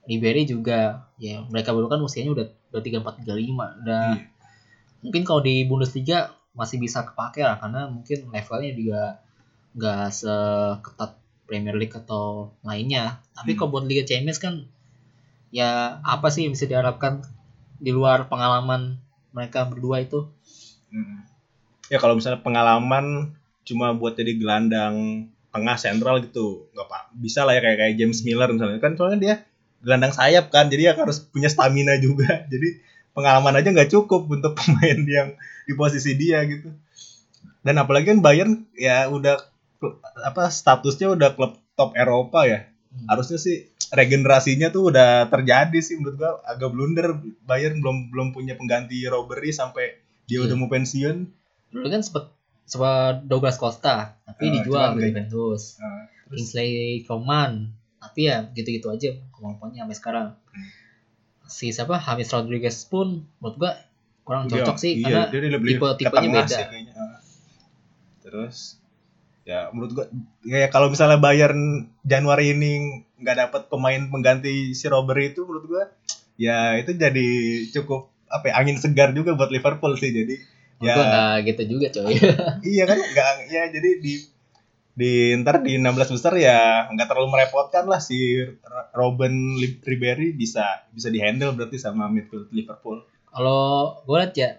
Ribery 0.07 0.47
juga 0.47 1.11
ya 1.19 1.43
mereka 1.45 1.75
berdua 1.75 1.93
kan 1.93 2.01
usianya 2.01 2.33
udah 2.33 2.47
udah 2.71 2.81
tiga 2.81 3.03
empat 3.03 3.21
tiga 3.21 3.35
lima 3.35 3.75
udah 3.83 4.17
Iya. 4.17 4.27
mungkin 5.03 5.23
kalau 5.23 5.41
di 5.41 5.67
Bundesliga 5.67 6.31
masih 6.53 6.79
bisa 6.79 7.03
kepake 7.03 7.43
lah 7.43 7.59
karena 7.59 7.87
mungkin 7.87 8.27
levelnya 8.29 8.73
juga 8.73 9.03
nggak 9.73 10.07
seketat 10.11 11.15
Premier 11.45 11.75
League 11.75 11.93
atau 11.93 12.55
lainnya 12.63 13.19
tapi 13.33 13.55
Hmm. 13.55 13.59
kalau 13.59 13.71
buat 13.71 13.85
Liga 13.85 14.03
Champions 14.03 14.39
kan 14.39 14.67
ya 15.51 15.99
apa 16.01 16.31
sih 16.31 16.47
yang 16.47 16.55
bisa 16.55 16.65
diharapkan 16.65 17.27
di 17.77 17.91
luar 17.91 18.27
pengalaman 18.27 18.99
mereka 19.31 19.63
berdua 19.65 19.99
itu 20.01 20.27
Mm. 20.91 21.23
ya 21.87 21.99
kalau 21.99 22.15
misalnya 22.15 22.39
pengalaman 22.41 23.31
cuma 23.63 23.95
buat 23.95 24.15
jadi 24.15 24.35
gelandang 24.35 25.27
tengah 25.51 25.77
sentral 25.77 26.23
gitu. 26.23 26.71
Nggak 26.73 26.87
apa 26.87 26.99
bisa 27.15 27.43
lah 27.47 27.59
ya 27.59 27.63
kayak 27.63 27.79
kayak 27.79 27.95
James 27.99 28.21
Miller 28.23 28.49
misalnya. 28.51 28.79
Kan 28.79 28.95
soalnya 28.95 29.19
dia 29.21 29.35
gelandang 29.81 30.13
sayap 30.13 30.53
kan 30.53 30.69
jadi 30.69 30.93
ya 30.93 30.99
harus 30.99 31.23
punya 31.25 31.49
stamina 31.49 31.97
juga. 31.97 32.43
Jadi 32.53 32.81
pengalaman 33.11 33.59
aja 33.59 33.69
nggak 33.73 33.91
cukup 33.91 34.29
untuk 34.29 34.53
pemain 34.59 35.01
yang 35.03 35.29
di 35.65 35.73
posisi 35.75 36.15
dia 36.15 36.45
gitu. 36.45 36.71
Dan 37.61 37.77
apalagi 37.77 38.13
kan 38.17 38.21
Bayern 38.25 38.65
ya 38.77 39.09
udah 39.09 39.37
apa 40.25 40.53
statusnya 40.53 41.13
udah 41.17 41.33
klub 41.37 41.57
top 41.77 41.97
Eropa 41.97 42.45
ya. 42.45 42.67
Hmm. 42.91 43.07
harusnya 43.07 43.39
sih 43.39 43.71
regenerasinya 43.95 44.75
tuh 44.75 44.91
udah 44.91 45.31
terjadi 45.31 45.79
sih 45.79 45.95
menurut 45.95 46.17
gua. 46.19 46.33
Agak 46.43 46.75
blunder 46.75 47.15
Bayern 47.47 47.79
belum 47.79 48.11
belum 48.11 48.29
punya 48.35 48.59
pengganti 48.59 49.07
Robbery 49.07 49.55
sampai 49.55 49.95
dia 50.27 50.43
Iya. 50.43 50.51
udah 50.51 50.57
mau 50.59 50.67
pensiun. 50.67 51.17
Dulu 51.71 51.87
kan 51.87 52.03
sempat 52.03 52.35
sempat 52.71 53.27
Douglas 53.27 53.59
Costa 53.59 54.15
tapi 54.23 54.45
Ah, 54.47 54.53
dijual 54.63 54.89
ke 54.95 55.11
Juventus 55.11 55.77
Nah, 55.83 56.07
terus 56.07 56.37
Kingsley 56.39 57.03
Coman 57.03 57.75
tapi 58.01 58.31
ya 58.31 58.47
gitu-gitu 58.55 58.89
aja 58.89 59.11
kemampuannya 59.35 59.83
sampai 59.85 59.97
sekarang 59.99 60.27
si 61.51 61.75
siapa 61.75 61.99
James 61.99 62.31
Rodriguez 62.31 62.87
pun 62.87 63.27
menurut 63.43 63.57
gua 63.59 63.73
kurang 64.23 64.47
cocok 64.47 64.79
sih 64.79 65.03
iya, 65.03 65.27
karena 65.27 65.35
dia 65.35 65.51
lebih 65.59 65.71
tipe-tipenya 65.75 66.07
ke 66.07 66.15
tengah 66.15 66.45
beda. 66.47 66.55
sih 66.55 66.65
kayaknya. 66.71 66.93
Ah. 66.95 67.19
terus 68.23 68.57
ya 69.43 69.61
menurut 69.75 69.93
gua 69.99 70.07
ya 70.47 70.69
kalau 70.71 70.87
misalnya 70.95 71.19
Bayern 71.19 71.91
Januari 72.07 72.55
ini 72.55 73.03
nggak 73.19 73.37
dapat 73.51 73.63
pemain 73.67 74.01
pengganti 74.07 74.73
si 74.73 74.87
Robbery 74.87 75.35
itu 75.35 75.43
menurut 75.43 75.67
gua 75.67 75.85
ya 76.39 76.79
itu 76.79 76.95
jadi 76.95 77.29
cukup 77.75 78.09
apa 78.31 78.47
ya, 78.49 78.55
angin 78.63 78.79
segar 78.79 79.11
juga 79.11 79.35
buat 79.35 79.51
Liverpool 79.51 79.99
sih 79.99 80.15
jadi 80.15 80.39
ya. 80.81 80.95
Gua 80.97 81.05
nggak 81.05 81.35
gitu 81.47 81.63
juga 81.77 81.87
coy. 81.93 82.15
Iya 82.75 82.85
kan 82.89 82.99
nggak 82.99 83.31
ya 83.53 83.63
jadi 83.71 83.91
di 84.01 84.13
di 84.91 85.13
ntar 85.41 85.63
di 85.65 85.79
16 85.81 86.17
besar 86.17 86.35
ya 86.37 86.91
nggak 86.91 87.09
terlalu 87.09 87.39
merepotkan 87.39 87.89
lah 87.89 88.03
si 88.03 88.43
Robin 88.93 89.57
Ribery 89.81 90.35
bisa 90.35 90.85
bisa 90.93 91.09
dihandle 91.09 91.57
berarti 91.57 91.79
sama 91.79 92.11
midfield 92.11 92.51
Liverpool. 92.51 93.07
Kalau 93.31 94.01
gua 94.05 94.27
lihat 94.27 94.35
ya 94.35 94.51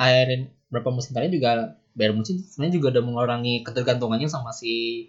akhir 0.00 0.48
berapa 0.70 0.88
musim 0.94 1.12
terakhir 1.12 1.34
juga 1.34 1.50
Bayern 1.92 2.16
Munchen 2.16 2.40
sebenarnya 2.40 2.74
juga 2.78 2.86
udah 2.96 3.02
mengurangi 3.04 3.54
ketergantungannya 3.66 4.30
sama 4.30 4.54
si 4.54 5.06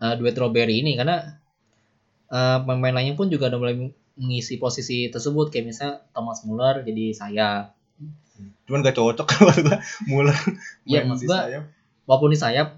uh, 0.00 0.16
duet 0.16 0.34
Robbery 0.34 0.80
ini. 0.80 0.96
Karena 0.96 1.36
uh, 2.32 2.58
pemain 2.64 2.96
lainnya 2.96 3.14
pun 3.14 3.28
juga 3.28 3.52
udah 3.52 3.60
mulai 3.60 3.76
mengisi 4.16 4.56
posisi 4.56 5.12
tersebut. 5.12 5.52
Kayak 5.52 5.64
misalnya 5.70 5.94
Thomas 6.16 6.40
Muller 6.48 6.82
jadi 6.82 7.12
sayap 7.12 7.75
cuman 8.66 8.82
gak 8.82 8.94
cocok 8.94 9.26
kalau 9.30 9.52
gua 9.56 9.78
Muller 10.04 10.36
Iya, 10.84 11.02
main 11.02 11.16
sayap. 11.16 11.64
walaupun 12.04 12.30
di 12.30 12.38
sayap 12.38 12.68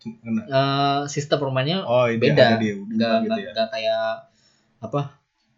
kena- 0.00 0.46
eh, 0.46 1.00
sistem 1.06 1.36
permainnya 1.38 1.82
oh 1.82 2.06
ini 2.06 2.20
beda 2.20 2.56
dia 2.56 2.74
nggak 2.76 3.14
gitu 3.20 3.28
nggak 3.28 3.38
ya 3.56 3.64
kayak 3.68 4.04
apa 4.80 5.00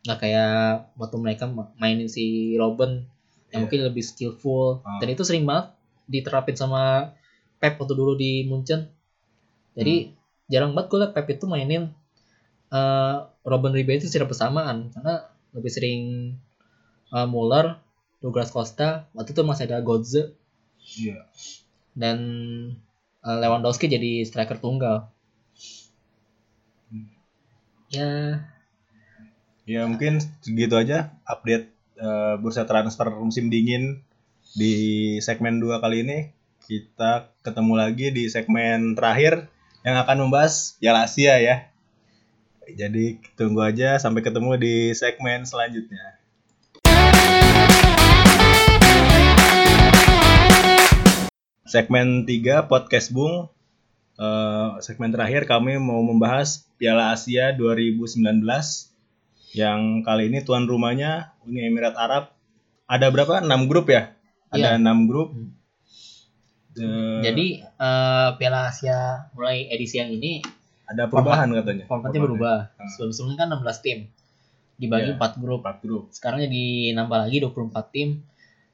nggak 0.02 0.18
kayak 0.18 0.54
waktu 0.96 1.16
mereka 1.16 1.44
ma- 1.46 1.70
mainin 1.76 2.06
si 2.06 2.56
Robin 2.56 3.06
yang 3.48 3.52
Iya. 3.52 3.58
mungkin 3.60 3.80
lebih 3.84 4.02
skillful 4.02 4.80
Ah. 4.80 4.98
dan 4.98 5.08
itu 5.08 5.22
sering 5.22 5.44
banget 5.44 5.70
diterapin 6.04 6.54
sama 6.54 7.12
Pep 7.56 7.76
waktu 7.76 7.92
dulu 7.92 8.14
di 8.14 8.42
Munchen 8.42 8.90
jadi 9.72 9.94
Hmm. 10.02 10.12
jarang 10.48 10.72
banget 10.72 10.88
gue 10.88 10.98
liat 10.98 11.12
Pep 11.12 11.26
itu 11.28 11.44
mainin 11.44 11.92
eh, 12.68 13.16
Robin 13.42 13.70
Ribery 13.70 13.98
itu 13.98 14.08
secara 14.08 14.24
bersamaan 14.24 14.88
karena 14.90 15.22
lebih 15.52 15.68
sering 15.68 16.00
eh, 17.08 17.26
Muller 17.26 17.76
Douglas 18.22 18.54
Costa 18.54 19.10
waktu 19.12 19.34
itu 19.34 19.42
masih 19.42 19.66
ada 19.66 19.82
Godze. 19.82 20.32
Iya. 20.78 21.26
Dan 21.92 22.18
eh, 23.26 23.36
Lewandowski 23.42 23.90
jadi 23.90 24.22
striker 24.22 24.62
tunggal. 24.62 25.10
Hmm. 26.88 27.10
ya. 27.90 28.10
Ya 29.66 29.82
mungkin 29.86 30.22
segitu 30.42 30.78
aja 30.78 31.10
update 31.26 31.74
eh, 31.98 32.34
bursa 32.38 32.62
transfer 32.62 33.10
musim 33.18 33.50
dingin 33.50 34.06
di 34.54 35.18
segmen 35.18 35.58
2 35.58 35.82
kali 35.82 36.06
ini. 36.06 36.18
Kita 36.62 37.34
ketemu 37.42 37.74
lagi 37.74 38.14
di 38.14 38.30
segmen 38.30 38.94
terakhir 38.94 39.50
yang 39.82 39.98
akan 39.98 40.30
membahas 40.30 40.78
Piala 40.78 41.10
Asia 41.10 41.42
ya. 41.42 41.66
Jadi 42.70 43.18
tunggu 43.34 43.66
aja 43.66 43.98
sampai 43.98 44.22
ketemu 44.22 44.54
di 44.54 44.94
segmen 44.94 45.42
selanjutnya 45.42 46.21
segmen 51.72 52.28
3 52.28 52.68
podcast 52.68 53.08
Bung 53.10 53.48
Eh, 54.12 54.70
segmen 54.84 55.08
terakhir 55.08 55.48
kami 55.48 55.80
mau 55.80 55.98
membahas 56.04 56.68
Piala 56.76 57.16
Asia 57.16 57.50
2019 57.56 58.44
yang 59.56 60.04
kali 60.04 60.28
ini 60.28 60.44
tuan 60.44 60.68
rumahnya 60.68 61.32
Uni 61.42 61.64
Emirat 61.66 61.96
Arab. 61.96 62.30
Ada 62.86 63.08
berapa? 63.08 63.40
6 63.40 63.66
grup 63.66 63.88
ya? 63.88 64.12
Ada 64.52 64.76
Iya. 64.76 64.84
6 64.84 65.08
grup. 65.10 65.32
Hmm. 65.32 65.50
Eh, 66.76 67.20
Jadi 67.24 67.46
eh, 67.66 68.28
Piala 68.36 68.68
Asia 68.68 69.26
mulai 69.32 69.66
edisi 69.72 69.96
yang 69.96 70.12
ini 70.12 70.44
ada 70.86 71.08
perubahan 71.08 71.48
katanya. 71.50 71.84
formatnya 71.88 72.20
berubah. 72.22 72.58
Hmm. 72.78 72.88
Sebelum-sebelumnya 72.92 73.38
kan 73.42 73.48
16 73.58 73.78
tim. 73.80 73.98
Dibagi 74.76 75.16
Iya. 75.16 75.18
4 75.18 75.40
grup. 75.40 75.64
Empat 75.64 75.78
grup. 75.82 76.04
Sekarang 76.12 76.38
jadi 76.38 76.92
nambah 76.94 77.26
lagi 77.26 77.40
24 77.42 77.86
tim. 77.90 78.08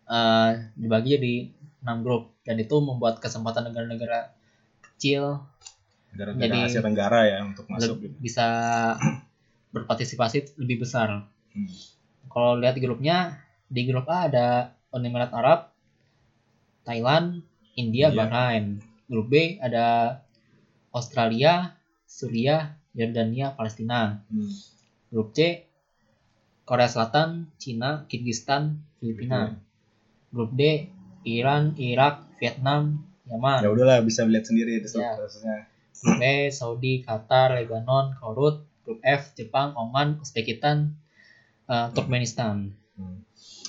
eh, 0.08 0.50
dibagi 0.74 1.08
jadi 1.20 1.34
6 1.81 2.03
grup 2.03 2.35
dan 2.43 2.57
itu 2.57 2.77
membuat 2.79 3.19
kesempatan 3.19 3.67
negara-negara 3.67 4.35
kecil 4.83 5.43
Negara-negara 6.09 6.55
Jadi- 6.59 6.67
Asia 6.67 6.81
Tenggara 6.81 7.21
ya 7.23 7.38
untuk 7.45 7.64
masuk. 7.69 7.97
le- 7.99 8.17
bisa 8.19 8.47
berpartisipasi 9.69 10.57
lebih 10.57 10.83
besar. 10.83 11.29
Hmm. 11.53 11.69
Kalau 12.27 12.57
lihat 12.57 12.73
di 12.73 12.81
grupnya, 12.81 13.37
di 13.67 13.85
grup 13.85 14.09
A 14.09 14.25
ada 14.25 14.47
Uni 14.91 15.07
Emirat 15.07 15.31
Arab, 15.31 15.69
Thailand, 16.83 17.45
India, 17.75 18.09
Iya. 18.09 18.17
Bahrain. 18.17 18.81
Grup 19.05 19.29
B 19.29 19.57
ada 19.59 20.19
Australia, 20.91 21.77
Suriah, 22.05 22.73
Yordania, 22.93 23.53
Palestina. 23.53 24.25
Hmm. 24.27 24.49
Grup 25.09 25.33
C 25.33 25.64
Korea 26.64 26.85
Selatan, 26.87 27.49
Cina, 27.55 28.05
Kirgistan, 28.05 28.81
Filipina. 28.97 29.57
Grup 30.29 30.53
D 30.53 30.88
Iran, 31.29 31.77
Irak, 31.77 32.25
Vietnam, 32.41 33.05
Yaman. 33.29 33.61
Ya 33.61 33.69
udahlah 33.69 34.01
bisa 34.01 34.25
lihat 34.25 34.49
sendiri 34.49 34.81
itu 34.81 34.88
Ya. 34.97 35.12
prosesnya. 35.12 35.69
Grup 35.99 36.23
E 36.23 36.49
Saudi, 36.49 37.03
Qatar, 37.03 37.53
Lebanon, 37.53 38.17
Korut. 38.17 38.64
Grup 38.88 39.05
F 39.05 39.37
Jepang, 39.37 39.77
Oman, 39.77 40.17
Uzbekistan, 40.17 40.97
eh, 41.69 41.88
Turkmenistan. 41.93 42.73
Hmm. 42.97 43.21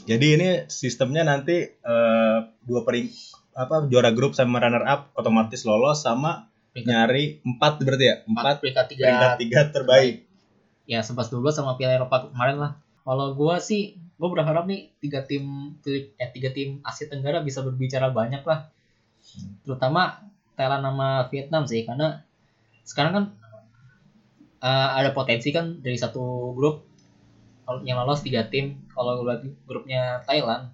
Jadi 0.08 0.39
ini 0.39 0.50
sistemnya 0.72 1.28
nanti 1.28 1.67
eh, 1.67 2.38
dua 2.63 2.82
pering 2.88 3.12
apa 3.52 3.84
juara 3.91 4.15
grup 4.15 4.32
sama 4.32 4.63
runner 4.63 4.88
up 4.88 5.12
otomatis 5.13 5.67
lolos 5.67 6.00
sama 6.00 6.48
Peringkat 6.72 6.88
nyari 6.88 7.24
empat 7.43 7.84
berarti 7.84 8.06
ya 8.08 8.15
empat 8.24 8.56
peringkat 8.63 8.86
tiga 8.88 9.04
peringkat 9.04 9.32
tiga 9.41 9.62
terbaik. 9.67 10.15
ya 10.88 11.04
11 11.04 11.28
12 11.28 11.52
sama 11.52 11.76
Piala 11.76 12.00
Eropa 12.00 12.32
kemarin 12.32 12.58
lah. 12.58 12.72
Kalau 13.04 13.36
gua 13.36 13.60
sih 13.60 14.00
gua 14.19 14.29
berharap 14.36 14.63
nih 14.67 14.91
tiga 14.99 15.23
tim 15.23 15.73
Filip- 15.82 16.12
eh 16.19 16.29
tiga 16.36 16.49
tim 16.51 16.84
Asia 16.84 17.08
Tenggara 17.08 17.39
bisa 17.39 17.63
berbicara 17.63 18.12
banyak 18.12 18.43
lah. 18.43 18.60
Terutama 19.63 20.19
Thailand 20.60 20.84
sama 20.84 21.10
Vietnam 21.32 21.63
sih 21.63 21.82
karena 21.88 22.19
sekarang 22.84 23.12
kan 23.15 23.23
eh, 24.60 24.89
ada 24.99 25.10
potensi 25.15 25.49
kan 25.55 25.79
dari 25.79 25.95
satu 25.95 26.51
grup 26.53 26.84
yang 27.86 28.01
lolos 28.01 28.19
tiga 28.25 28.43
tim. 28.43 28.75
Kalau 28.91 29.23
lihat 29.23 29.41
grupnya 29.63 30.19
Thailand 30.27 30.67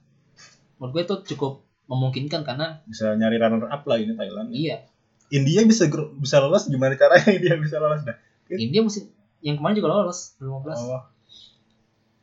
menurut 0.79 0.91
gue 0.91 1.03
itu 1.07 1.15
cukup 1.35 1.61
memungkinkan 1.87 2.41
karena 2.43 2.81
Bisa 2.89 3.13
nyari 3.15 3.37
runner 3.39 3.69
up 3.69 3.81
lah 3.87 3.97
ini 4.01 4.11
Thailand. 4.17 4.49
iya 4.51 4.81
India 5.29 5.61
bisa 5.65 5.85
grup 5.89 6.09
bisa 6.17 6.37
lolos 6.41 6.65
gimana 6.69 6.93
caranya 6.97 7.29
India 7.37 7.55
bisa 7.57 7.77
lolos 7.79 8.01
dah? 8.03 8.17
India 8.51 8.81
musim 8.81 9.09
yang 9.41 9.55
kemarin 9.57 9.77
juga 9.77 9.89
lolos 9.93 10.33
15. 10.41 10.77
Oh, 10.81 11.01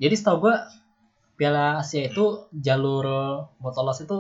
Jadi 0.03 0.15
setahu 0.19 0.37
gua 0.49 0.67
Piala 1.37 1.81
Asia 1.81 2.07
itu 2.07 2.47
jalur 2.55 3.05
buat 3.59 3.75
lolos 3.75 4.05
itu 4.05 4.19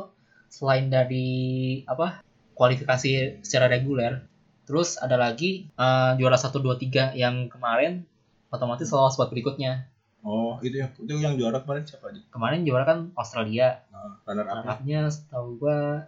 selain 0.48 0.88
dari 0.88 1.80
apa 1.88 2.20
kualifikasi 2.52 3.40
secara 3.40 3.68
reguler, 3.72 4.24
terus 4.68 5.00
ada 5.00 5.16
lagi 5.16 5.66
eh, 5.72 6.12
juara 6.20 6.36
1 6.36 6.52
2 6.52 6.76
3 6.92 7.16
yang 7.16 7.48
kemarin 7.48 8.04
otomatis 8.52 8.88
lolos 8.92 9.16
buat 9.16 9.32
berikutnya. 9.32 9.88
oh 10.22 10.54
itu 10.62 10.78
yang 10.78 10.90
itu 10.94 11.12
yang 11.18 11.34
juara 11.34 11.58
kemarin 11.64 11.82
siapa 11.82 12.14
aja? 12.14 12.22
Kemarin 12.30 12.62
juara 12.62 12.84
kan 12.86 12.98
Australia, 13.18 13.82
Nah, 13.90 14.22
runner 14.22 14.46
up. 14.46 14.54
runner-up-nya 14.62 15.00
setahu 15.10 15.58
gua 15.58 16.06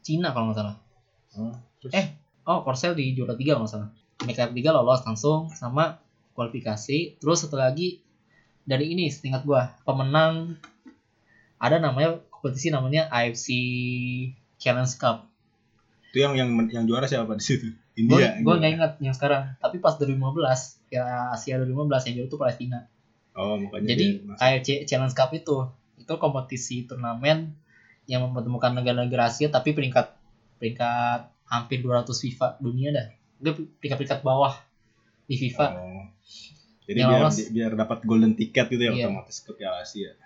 Cina 0.00 0.32
kalau 0.32 0.48
nggak 0.48 0.58
salah. 0.58 0.76
Terus 1.84 1.92
Eh, 1.92 2.06
oh 2.48 2.64
Korsel 2.64 2.96
di 2.96 3.12
juara 3.12 3.36
3 3.36 3.44
kalau 3.44 3.68
nggak 3.68 3.74
salah. 3.76 3.90
Mereka 4.24 4.50
tiga 4.56 4.70
lolos 4.72 5.04
langsung 5.04 5.52
sama 5.52 6.00
kualifikasi. 6.32 7.20
Terus 7.20 7.44
satu 7.44 7.60
lagi 7.60 8.00
dari 8.68 8.92
ini 8.92 9.08
setingkat 9.08 9.48
gua 9.48 9.72
pemenang 9.88 10.60
ada 11.56 11.80
namanya 11.80 12.20
kompetisi 12.28 12.68
namanya 12.68 13.08
AFC 13.08 13.48
Challenge 14.60 14.92
Cup. 15.00 15.26
itu 16.08 16.24
yang 16.24 16.32
yang 16.36 16.50
yang 16.72 16.84
juara 16.88 17.04
siapa 17.04 17.36
di 17.36 17.44
situ? 17.44 17.68
Gue 17.98 18.16
India. 18.16 18.38
gue 18.40 18.54
nggak 18.54 18.72
ingat 18.78 18.92
yang 19.02 19.12
sekarang. 19.12 19.58
Tapi 19.60 19.82
pas 19.82 19.98
2015 20.00 20.88
ya 20.88 21.34
Asia 21.34 21.60
2015 21.60 22.08
yang 22.08 22.14
juara 22.22 22.28
itu 22.30 22.38
Palestina. 22.38 22.78
Oh, 23.36 23.60
makanya 23.60 23.92
Jadi. 23.92 24.06
AFC 24.38 24.68
Challenge 24.88 25.12
Cup 25.12 25.34
itu 25.36 25.68
itu 25.98 26.14
kompetisi 26.16 26.86
turnamen 26.88 27.52
yang 28.08 28.24
mempertemukan 28.24 28.72
negara-negara 28.72 29.28
Asia 29.28 29.52
tapi 29.52 29.76
peringkat 29.76 30.14
peringkat 30.62 31.28
hampir 31.44 31.84
200 31.84 32.08
FIFA 32.08 32.56
dunia 32.62 32.88
dah. 32.94 33.06
Dia 33.42 33.52
peringkat-peringkat 33.52 34.20
bawah 34.24 34.56
di 35.28 35.36
FIFA. 35.36 35.66
Oh. 35.76 36.04
Jadi 36.88 36.98
Yang 36.98 37.10
biar 37.10 37.20
lolos. 37.20 37.36
biar 37.52 37.70
dapat 37.76 37.98
golden 38.02 38.32
ticket 38.32 38.66
gitu 38.66 38.80
ya 38.80 38.90
Iya. 38.90 39.06
otomatis 39.06 39.36
ke 39.38 39.52
Piala 39.52 39.84
Asia. 39.84 40.16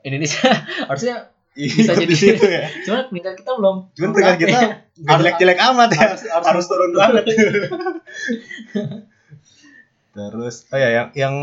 Indonesia 0.00 0.50
harusnya 0.90 1.30
Bisa 1.54 1.90
jadi- 1.92 2.06
di 2.06 2.14
situ 2.14 2.44
ya. 2.44 2.66
cuma 2.86 3.06
peringkat 3.06 3.34
kita 3.36 3.50
belum 3.52 3.76
Cuman 3.92 4.10
peringkat 4.12 4.36
kita 4.38 4.58
nggak 5.02 5.16
jelek-jelek 5.16 5.58
amat 5.64 5.88
ya. 5.90 5.98
Harus- 6.04 6.26
harus- 6.26 6.46
Harus 6.48 6.64
turun 6.66 6.90
banget. 6.92 7.24
Terus 10.10 10.66
oh 10.68 10.78
ya 10.78 10.88
yang 10.90 11.08
yang 11.14 11.34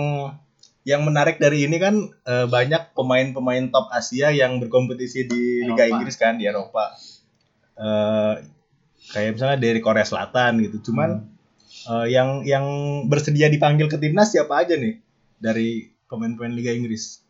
yang 0.85 1.01
menarik 1.01 1.39
dari 1.39 1.65
ini 1.65 1.79
kan 1.79 1.95
eh, 2.23 2.45
banyak 2.45 2.93
pemain-pemain 2.93 3.71
top 3.71 3.89
Asia 3.89 4.29
yang 4.29 4.59
berkompetisi 4.59 5.25
di 5.25 5.41
Liga 5.63 5.81
Eropa. 5.81 5.93
Inggris 5.97 6.15
kan 6.15 6.35
di 6.35 6.45
Eropa. 6.45 6.93
Eh, 7.75 8.33
kayak 9.07 9.29
misalnya 9.33 9.57
dari 9.57 9.79
Korea 9.79 10.03
Selatan 10.03 10.61
gitu. 10.61 10.91
Cuman 10.91 11.25
eh, 11.85 12.07
yang 12.09 12.41
yang 12.43 12.65
bersedia 13.05 13.47
dipanggil 13.47 13.85
ke 13.85 13.95
timnas 13.95 14.29
siapa 14.29 14.57
aja 14.57 14.73
nih 14.73 14.97
dari 15.35 15.69
pemain-pemain 16.05 16.51
Liga 16.51 16.71
Inggris? 16.71 17.21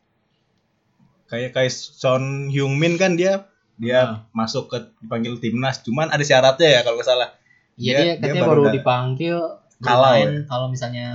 Kayak 1.26 1.52
kayak 1.54 1.74
Son 1.74 2.48
Heung-min 2.48 2.96
kan 2.96 3.16
dia 3.16 3.50
dia 3.76 4.00
Ah. 4.00 4.12
masuk 4.32 4.70
ke 4.70 4.78
dipanggil 5.00 5.36
timnas. 5.38 5.82
Cuman 5.82 6.08
ada 6.08 6.22
syaratnya 6.22 6.70
ya 6.70 6.82
kalau 6.82 6.96
nggak 6.96 7.08
salah. 7.08 7.30
Iya 7.76 8.16
Dia- 8.16 8.16
dia, 8.18 8.34
dia 8.34 8.42
baru 8.42 8.72
dipanggil 8.72 9.36
Kalah 9.78 10.16
bermain 10.16 10.28
ya? 10.32 10.42
kalau 10.48 10.68
misalnya 10.70 11.08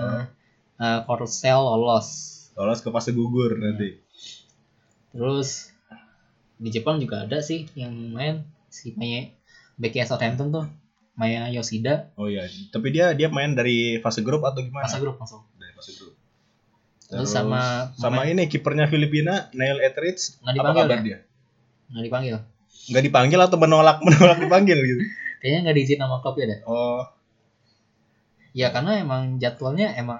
Korsel 0.78 1.56
lolos. 1.56 2.08
Lolos 2.52 2.80
ke 2.80 2.88
fase 2.88 3.12
gugur 3.12 3.56
nanti. 3.56 3.96
Terus 5.10 5.72
di 6.56 6.68
Jepang 6.68 7.00
juga 7.00 7.24
ada 7.24 7.40
sih 7.40 7.64
yang 7.72 7.92
main 8.12 8.44
si 8.68 8.92
Maya 8.92 9.32
Becky 9.74 10.02
Southampton 10.02 10.48
tuh 10.50 10.66
Maya 11.20 11.52
Yoshida 11.52 12.08
Oh 12.16 12.26
iya, 12.26 12.48
tapi 12.72 12.88
dia 12.90 13.12
dia 13.12 13.28
main 13.28 13.52
dari 13.52 14.00
fase 14.00 14.24
grup 14.24 14.40
atau 14.42 14.64
gimana? 14.64 14.88
masa 14.88 14.96
grup 14.96 15.20
langsung. 15.20 15.44
Dari 15.60 15.72
fase 15.76 15.92
grup. 15.94 16.14
Terus 17.10 17.28
sama 17.28 17.92
sama 17.94 18.22
pemain- 18.22 18.32
ini 18.32 18.48
kipernya 18.48 18.86
Filipina 18.88 19.52
Neil 19.52 19.78
Etheridge 19.84 20.40
Nggak 20.40 20.48
apa 20.48 20.56
dipanggil 20.56 20.84
kabar 20.86 20.96
ya? 20.96 21.02
dia? 21.04 21.18
nggak 21.90 22.04
dipanggil. 22.08 22.36
Nggak 22.90 23.04
dipanggil 23.04 23.40
atau 23.42 23.58
menolak 23.60 23.98
menolak 24.06 24.38
dipanggil 24.40 24.78
gitu? 24.80 25.02
Kayaknya 25.40 25.58
nggak 25.64 25.76
diizin 25.76 25.98
sama 26.00 26.16
klub 26.20 26.36
ya 26.40 26.46
deh. 26.48 26.60
Oh, 26.64 27.02
Ya 28.50 28.74
karena 28.74 28.98
emang 28.98 29.38
jadwalnya 29.38 29.94
emang 29.94 30.18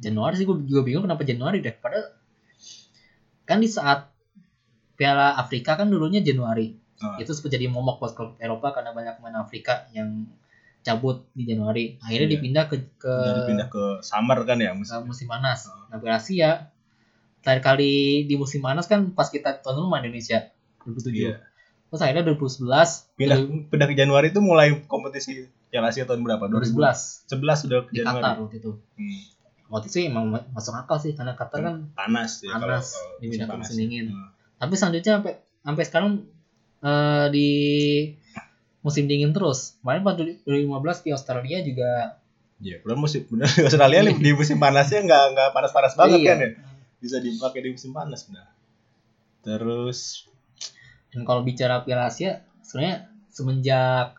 Januari 0.00 0.40
sih 0.40 0.48
gue 0.48 0.56
juga 0.64 0.80
bingung 0.80 1.04
kenapa 1.04 1.28
Januari 1.28 1.60
deh. 1.60 1.76
Padahal 1.76 2.08
kan 3.44 3.60
di 3.60 3.68
saat 3.68 4.08
Piala 4.96 5.36
Afrika 5.36 5.76
kan 5.76 5.88
dulunya 5.88 6.20
Januari. 6.20 6.76
Ah. 7.00 7.16
Itu 7.16 7.32
jadi 7.48 7.64
momok 7.66 7.96
buat 7.98 8.12
klub 8.12 8.30
Eropa 8.36 8.70
karena 8.70 8.92
banyak 8.92 9.16
pemain 9.16 9.40
Afrika 9.40 9.88
yang 9.90 10.28
cabut 10.80 11.28
di 11.32 11.44
Januari. 11.44 11.96
Akhirnya 11.98 12.26
Iya. 12.26 12.34
dipindah 12.36 12.64
ke 12.66 12.76
ke, 12.96 13.08
jadi 13.08 13.40
pindah 13.46 13.68
ke 13.68 13.84
summer 14.00 14.38
kan 14.44 14.56
ya 14.56 14.72
ke 14.72 14.78
musim. 14.78 15.00
musim 15.04 15.26
panas. 15.26 15.64
Oh. 15.66 15.88
Nah, 15.88 16.00
Asia 16.10 16.72
terakhir 17.40 17.62
kali 17.64 17.92
di 18.24 18.34
musim 18.36 18.60
panas 18.60 18.84
kan 18.84 19.12
pas 19.12 19.28
kita 19.28 19.60
tuan 19.60 19.76
rumah 19.76 19.98
Indonesia 19.98 20.52
2007. 20.84 21.12
Iya. 21.14 21.34
Terus 21.90 22.00
akhirnya 22.00 22.22
2011, 22.22 23.10
Pindah 23.16 23.38
pindah 23.66 23.86
ke 23.88 23.94
Januari 23.94 24.30
itu 24.30 24.38
mulai 24.38 24.70
kompetisi 24.86 25.42
Piala 25.68 25.90
Asia 25.90 26.04
tahun 26.04 26.20
berapa? 26.20 26.46
2011 26.46 27.26
11 27.26 27.56
sudah 27.58 27.78
ke 27.82 27.90
di 27.90 28.00
Qatar 28.00 28.20
Januari. 28.20 28.40
waktu 28.40 28.56
itu. 28.58 28.72
Hmm, 28.94 29.20
Waktu 29.70 29.86
itu 29.86 29.98
emang 30.02 30.24
masuk 30.50 30.74
akal 30.74 30.98
sih 30.98 31.14
karena 31.14 31.32
Qatar 31.32 31.60
kan 31.60 31.74
panas 31.92 32.42
ya 32.42 32.50
kalau- 32.52 32.74
panas 32.74 32.86
kalau 32.90 33.20
dipindah 33.20 33.46
ke 33.46 33.52
panas. 33.52 33.66
musim 33.66 33.76
dingin. 33.78 34.06
Hmm. 34.10 34.28
Tapi 34.56 34.74
selanjutnya 34.74 35.12
sampai 35.16 35.32
sampai 35.60 35.84
sekarang 35.84 36.10
eh, 36.80 37.26
di 37.30 37.48
musim 38.80 39.04
dingin 39.04 39.32
terus. 39.32 39.76
Kemarin 39.80 40.02
pas 40.02 40.14
2015 40.16 41.04
di 41.04 41.10
Australia 41.12 41.58
juga 41.60 41.90
Iya, 42.60 42.76
benar 42.84 43.00
musim 43.00 43.24
benar 43.24 43.48
di 43.48 43.64
Australia 43.64 44.00
nih, 44.04 44.16
di 44.20 44.30
musim 44.36 44.60
panasnya 44.60 45.00
nggak 45.00 45.24
nggak 45.32 45.48
panas-panas 45.56 45.96
banget 45.96 46.20
Iya. 46.20 46.28
kan 46.28 46.36
ya. 46.44 46.50
Bisa 47.00 47.16
dipakai 47.16 47.60
di 47.64 47.70
musim 47.72 47.92
panas 47.92 48.20
benar. 48.28 48.52
Terus 49.40 50.28
dan 51.10 51.24
kalau 51.24 51.42
bicara 51.42 51.80
Piala 51.82 52.06
Asia 52.06 52.44
sebenarnya 52.62 53.08
semenjak 53.32 54.14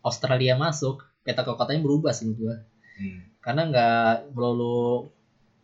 Australia 0.00 0.54
masuk 0.54 1.02
peta 1.24 1.42
kekuatannya 1.42 1.80
berubah 1.80 2.12
sih 2.12 2.28
menurut 2.28 2.40
gua. 2.40 2.56
hmm, 3.00 3.20
Karena 3.40 3.62
nggak 3.66 4.36
melulu 4.36 5.08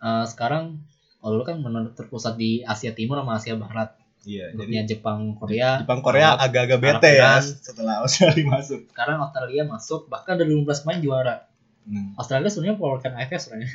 eh, 0.00 0.24
sekarang 0.26 0.80
kalau 1.20 1.42
kan 1.42 1.60
benar 1.60 1.90
terpusat 1.92 2.36
di 2.36 2.64
Asia 2.64 2.92
Timur 2.92 3.20
sama 3.20 3.36
Asia 3.36 3.54
Barat. 3.56 3.92
Iya, 4.26 4.50
grupnya 4.50 4.82
jadi 4.82 4.98
Jepang 4.98 5.38
Korea. 5.38 5.86
Jepang 5.86 6.02
Korea 6.02 6.34
agak-agak 6.34 6.78
bete 6.82 7.10
ya. 7.14 7.38
Setelah 7.38 8.02
Australia 8.02 8.42
masuk. 8.58 8.90
sekarang 8.90 9.22
Australia 9.22 9.62
masuk 9.62 10.10
bahkan 10.10 10.34
ada 10.34 10.44
15 10.44 10.66
main 10.90 10.98
juara. 10.98 11.46
Hmm. 11.86 12.18
Australia 12.18 12.50
sebenarnya 12.50 12.76
perwakilan 12.82 13.14
AFF 13.22 13.40
sebenarnya. 13.46 13.70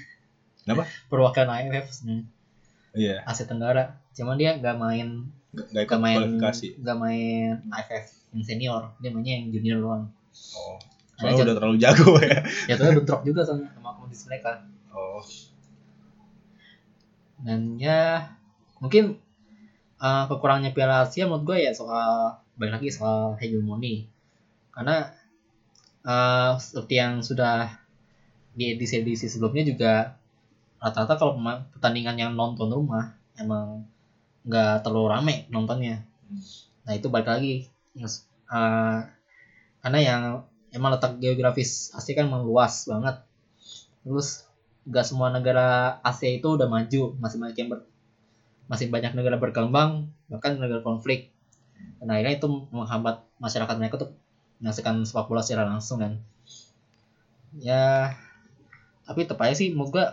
Kenapa? 0.68 0.84
perwakilan 1.12 1.50
AFF 1.56 1.86
sebenarnya. 1.96 2.26
Iya, 2.92 3.16
Asia 3.24 3.48
Tenggara. 3.48 3.96
Cuman 4.12 4.36
dia 4.36 4.60
nggak 4.60 4.76
main 4.76 5.32
nggak 5.56 5.84
ikut 5.88 6.00
main 6.04 6.20
kualifikasi. 6.20 6.68
nggak 6.84 6.98
main 7.00 7.52
AFF 7.72 8.06
yang 8.36 8.44
senior. 8.44 8.84
Dia 9.00 9.10
mainnya 9.16 9.34
yang 9.40 9.48
junior 9.56 9.80
doang. 9.80 10.04
Oh, 10.60 10.76
soalnya 11.16 11.48
udah 11.48 11.56
terlalu 11.56 11.78
jago 11.80 12.20
ya. 12.24 12.44
jatuhnya 12.68 12.92
bentrok 13.00 13.24
juga 13.24 13.48
sama 13.48 13.72
sama 13.72 13.96
kompetisi 13.96 14.28
mereka. 14.28 14.68
Oh, 14.92 15.24
dan 17.42 17.80
ya 17.80 18.36
mungkin 18.84 19.18
uh, 20.02 20.26
kekurangannya 20.26 20.74
Piala 20.74 21.06
Asia 21.06 21.30
menurut 21.30 21.46
gue 21.46 21.58
ya 21.70 21.72
soal 21.72 22.42
balik 22.58 22.82
lagi 22.82 22.90
soal 22.90 23.38
hegemoni. 23.38 24.10
Karena 24.74 25.08
uh, 26.04 26.58
seperti 26.58 26.96
yang 26.98 27.22
sudah 27.22 27.70
di 28.52 28.76
edisi-edisi 28.76 29.32
sebelumnya 29.32 29.64
juga 29.64 29.94
rata-rata 30.82 31.16
kalau 31.16 31.38
pertandingan 31.72 32.18
yang 32.18 32.32
nonton 32.34 32.68
rumah 32.68 33.16
emang 33.38 33.86
nggak 34.44 34.82
terlalu 34.82 35.08
rame 35.08 35.36
nontonnya. 35.54 36.02
Nah 36.84 36.94
itu 36.98 37.08
balik 37.08 37.30
lagi. 37.30 37.70
Uh, 38.52 39.06
karena 39.80 40.00
yang 40.02 40.22
emang 40.74 40.98
letak 40.98 41.22
geografis 41.22 41.94
Asia 41.94 42.18
kan 42.18 42.28
emang 42.28 42.50
banget. 42.50 43.16
Terus 44.02 44.44
nggak 44.82 45.06
semua 45.06 45.30
negara 45.30 46.02
Asia 46.02 46.34
itu 46.34 46.58
udah 46.58 46.66
maju 46.66 47.14
masih 47.22 47.38
banyak 47.38 47.58
yang 47.62 47.70
ber- 47.70 47.91
masih 48.70 48.90
banyak 48.92 49.14
negara 49.14 49.38
berkembang 49.40 50.12
bahkan 50.28 50.58
negara 50.58 50.84
konflik. 50.84 51.34
Dan 51.98 52.14
akhirnya 52.14 52.38
itu 52.38 52.48
menghambat 52.70 53.26
masyarakat 53.42 53.76
mereka 53.78 53.98
untuk 54.02 54.12
menyaksikan 54.62 55.02
sepak 55.06 55.26
bola 55.30 55.42
secara 55.42 55.66
langsung 55.66 56.02
kan. 56.02 56.22
Ya 57.58 58.16
tapi 59.06 59.28
tetap 59.28 59.42
aja 59.44 59.58
sih 59.58 59.74
menurut 59.74 59.92
gua 59.92 60.06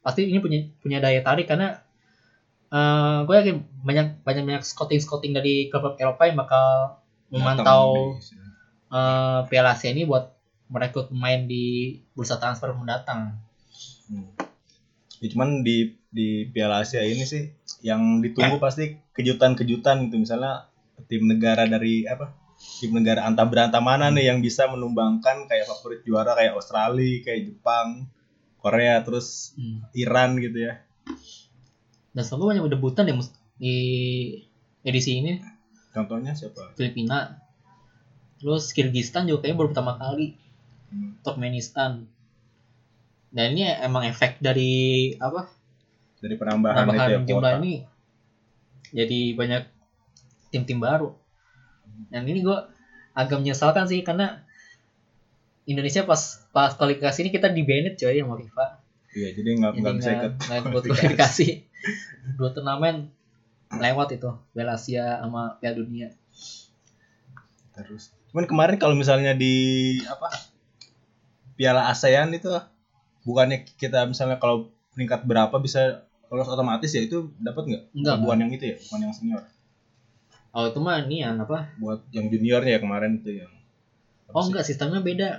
pasti 0.00 0.24
ini 0.30 0.38
punya 0.38 0.70
punya 0.80 1.02
daya 1.02 1.20
tarik 1.20 1.50
karena 1.50 1.82
eh 2.70 3.18
gue 3.26 3.34
yakin 3.34 3.56
banyak 3.86 4.26
banyak 4.26 4.42
banyak 4.42 4.62
scouting 4.66 4.98
scouting 4.98 5.32
dari 5.34 5.70
klub 5.70 5.94
Eropa 5.98 6.26
yang 6.26 6.38
bakal 6.38 6.98
memantau 7.30 8.18
eh 8.90 9.40
Piala 9.50 9.74
Asia 9.74 9.90
ini 9.90 10.06
buat 10.06 10.34
merekrut 10.66 11.10
pemain 11.10 11.46
di 11.46 11.98
bursa 12.14 12.42
transfer 12.42 12.74
mendatang. 12.74 13.38
Hmm. 14.10 14.34
Ya, 15.22 15.26
cuman 15.30 15.62
di 15.62 15.94
di 16.10 16.50
Piala 16.50 16.82
Asia 16.82 17.02
ini 17.06 17.22
sih 17.22 17.50
yang 17.84 18.24
ditunggu 18.24 18.56
pasti 18.62 19.00
kejutan-kejutan 19.12 20.08
gitu. 20.08 20.16
Misalnya 20.20 20.70
tim 21.10 21.28
negara 21.28 21.68
dari 21.68 22.08
apa 22.08 22.32
tim 22.80 22.96
negara 22.96 23.28
anta 23.28 23.44
beranta 23.44 23.84
mana 23.84 24.08
nih 24.08 24.32
yang 24.32 24.38
bisa 24.40 24.64
menumbangkan 24.68 25.44
kayak 25.44 25.68
favorit 25.68 26.00
juara 26.08 26.32
kayak 26.32 26.56
Australia 26.56 27.20
kayak 27.20 27.52
Jepang 27.52 28.08
Korea 28.60 29.04
terus 29.04 29.52
Hmm. 29.54 29.84
Iran 29.94 30.40
gitu 30.40 30.58
ya. 30.58 30.82
Dan 32.16 32.22
selalu 32.24 32.56
banyak 32.56 32.64
debutan 32.72 33.06
ya 33.06 33.14
di 33.60 33.76
edisi 34.82 35.20
ini. 35.20 35.38
Contohnya 35.92 36.32
siapa? 36.36 36.76
Filipina. 36.76 37.40
Terus 38.36 38.72
Kyrgyzstan 38.76 39.28
juga 39.28 39.44
kayaknya 39.44 39.58
baru 39.60 39.68
pertama 39.72 39.92
kali. 39.96 40.36
Hmm. 40.92 41.16
Turkmenistan. 41.24 42.08
Dan 43.32 43.46
ini 43.52 43.68
emang 43.68 44.08
efek 44.08 44.40
dari 44.40 45.12
apa 45.20 45.55
dari 46.26 46.34
penambahan, 46.34 46.84
itu 46.84 46.90
ya 46.90 46.98
penambahan 46.98 47.22
jumlah 47.22 47.40
kuota 47.40 47.50
ini 47.62 47.74
jadi 48.94 49.20
banyak 49.34 49.62
tim-tim 50.54 50.78
baru. 50.78 51.14
Dan 52.12 52.28
ini 52.28 52.44
gue 52.44 52.58
agak 53.16 53.40
menyesalkan 53.40 53.88
sih 53.88 54.04
karena 54.06 54.46
Indonesia 55.66 56.06
pas 56.06 56.46
pas 56.54 56.70
kualifikasi 56.78 57.18
ini 57.26 57.30
kita 57.34 57.50
di 57.50 57.66
banned 57.66 57.98
coy 57.98 58.14
sama 58.22 58.38
FIFA. 58.38 58.66
Iya 59.16 59.28
jadi 59.34 59.48
nggak 59.58 59.72
nggak 59.80 59.94
bisa 59.98 60.10
ikut 60.46 60.82
kualifikasi. 60.86 61.48
Dua 62.38 62.50
turnamen 62.54 63.10
lewat 63.74 64.14
itu 64.14 64.30
Piala 64.54 64.78
Asia 64.78 65.18
sama 65.18 65.58
Piala 65.58 65.82
Dunia. 65.82 66.08
Terus. 67.74 68.14
Cuman 68.30 68.46
kemarin 68.46 68.76
kalau 68.78 68.94
misalnya 68.94 69.34
di 69.34 69.96
apa 70.06 70.30
Piala 71.56 71.88
ASEAN 71.90 72.30
itu 72.36 72.52
bukannya 73.26 73.66
kita 73.80 74.06
misalnya 74.06 74.38
kalau 74.38 74.70
peringkat 74.94 75.26
berapa 75.26 75.56
bisa 75.58 76.05
lolos 76.28 76.48
otomatis 76.48 76.88
ya 76.88 77.00
itu 77.00 77.30
dapat 77.36 77.62
nggak 77.64 77.82
Enggak, 77.92 78.16
bukan 78.18 78.36
yang 78.38 78.50
itu 78.50 78.64
ya 78.66 78.76
bukan 78.80 79.00
yang 79.00 79.12
senior 79.12 79.42
oh 80.50 80.64
itu 80.64 80.78
mah 80.78 80.96
ini 81.00 81.16
yang 81.20 81.36
apa 81.36 81.70
buat 81.76 82.00
yang 82.10 82.26
juniornya 82.26 82.72
ya 82.72 82.80
kemarin 82.80 83.18
itu 83.18 83.30
yang 83.38 83.52
Oh 84.26 84.40
sih? 84.40 84.50
enggak 84.50 84.64
sistemnya 84.64 85.00
beda. 85.00 85.30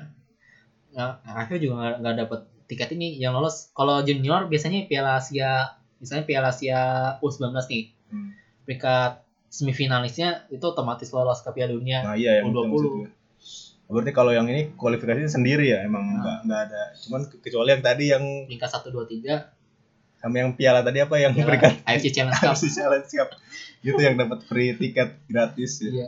Nggak, 0.89 1.11
akhirnya 1.27 1.59
juga 1.59 1.73
nggak, 1.75 1.95
nggak 1.99 2.15
dapet 2.17 2.39
tiket 2.65 2.89
ini 2.93 3.07
yang 3.15 3.31
lolos. 3.31 3.67
Kalau 3.71 3.99
junior 3.99 4.45
biasanya 4.45 4.85
Piala 4.85 5.17
Asia, 5.17 5.75
misalnya 5.97 6.23
Piala 6.23 6.49
Asia 6.49 6.79
U19 7.19 7.51
nih, 7.67 7.83
Hmm. 8.07 8.31
peringkat 8.63 9.19
semifinalisnya 9.51 10.47
itu 10.47 10.63
otomatis 10.63 11.09
lolos 11.09 11.41
ke 11.41 11.51
Piala 11.51 11.73
Dunia. 11.73 11.99
nah 12.01 12.15
iya 12.15 12.39
yang 12.39 12.47
itu 12.47 12.55
U20. 12.55 12.67
maksud 12.69 12.91
gue. 12.93 13.09
berarti 13.88 14.11
kalau 14.13 14.31
yang 14.31 14.43
ini 14.45 14.71
kualifikasinya 14.73 15.27
sendiri 15.29 15.67
ya 15.67 15.79
emang 15.81 16.03
Nah. 16.05 16.15
nggak 16.17 16.38
nggak 16.43 16.61
ada 16.65 16.81
cuman 16.97 17.21
ke- 17.25 17.39
kecuali 17.41 17.69
yang 17.69 17.79
tadi 17.81 18.05
yang 18.07 18.23
Peringkat 18.45 18.71
1 18.73 18.88
2 18.89 19.03
3 19.03 19.35
sama 20.28 20.43
yang 20.43 20.51
piala 20.59 20.84
tadi 20.84 20.99
apa 20.99 21.15
yang 21.15 21.32
peringkat 21.32 21.82
AFC 21.88 22.11
Challenge 22.11 22.38
Cup. 22.43 22.55
si 22.59 22.67
challenge 22.67 23.07
cup 23.07 23.30
gitu 23.82 24.01
yang 24.03 24.19
dapat 24.19 24.43
free 24.43 24.75
tiket 24.75 25.15
gratis 25.32 25.80
ya. 25.80 25.89
Iya. 25.89 26.07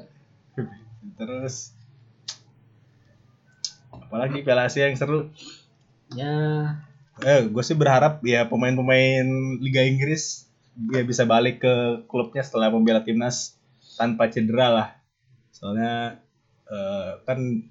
terus 1.19 1.71
apalagi 3.93 4.43
Piala 4.43 4.67
Asia 4.67 4.89
yang 4.89 4.97
seru 4.99 5.31
Ya, 6.09 6.33
eh 7.21 7.45
gue 7.45 7.61
sih 7.61 7.77
berharap 7.77 8.25
ya 8.25 8.49
pemain-pemain 8.49 9.29
Liga 9.61 9.85
Inggris 9.85 10.49
ya 10.89 11.05
bisa 11.05 11.21
balik 11.29 11.61
ke 11.61 12.01
klubnya 12.09 12.41
setelah 12.41 12.73
membela 12.73 13.05
timnas 13.05 13.53
tanpa 13.93 14.25
cedera 14.25 14.73
lah 14.73 14.87
soalnya 15.53 16.17
eh, 16.65 17.21
kan 17.29 17.61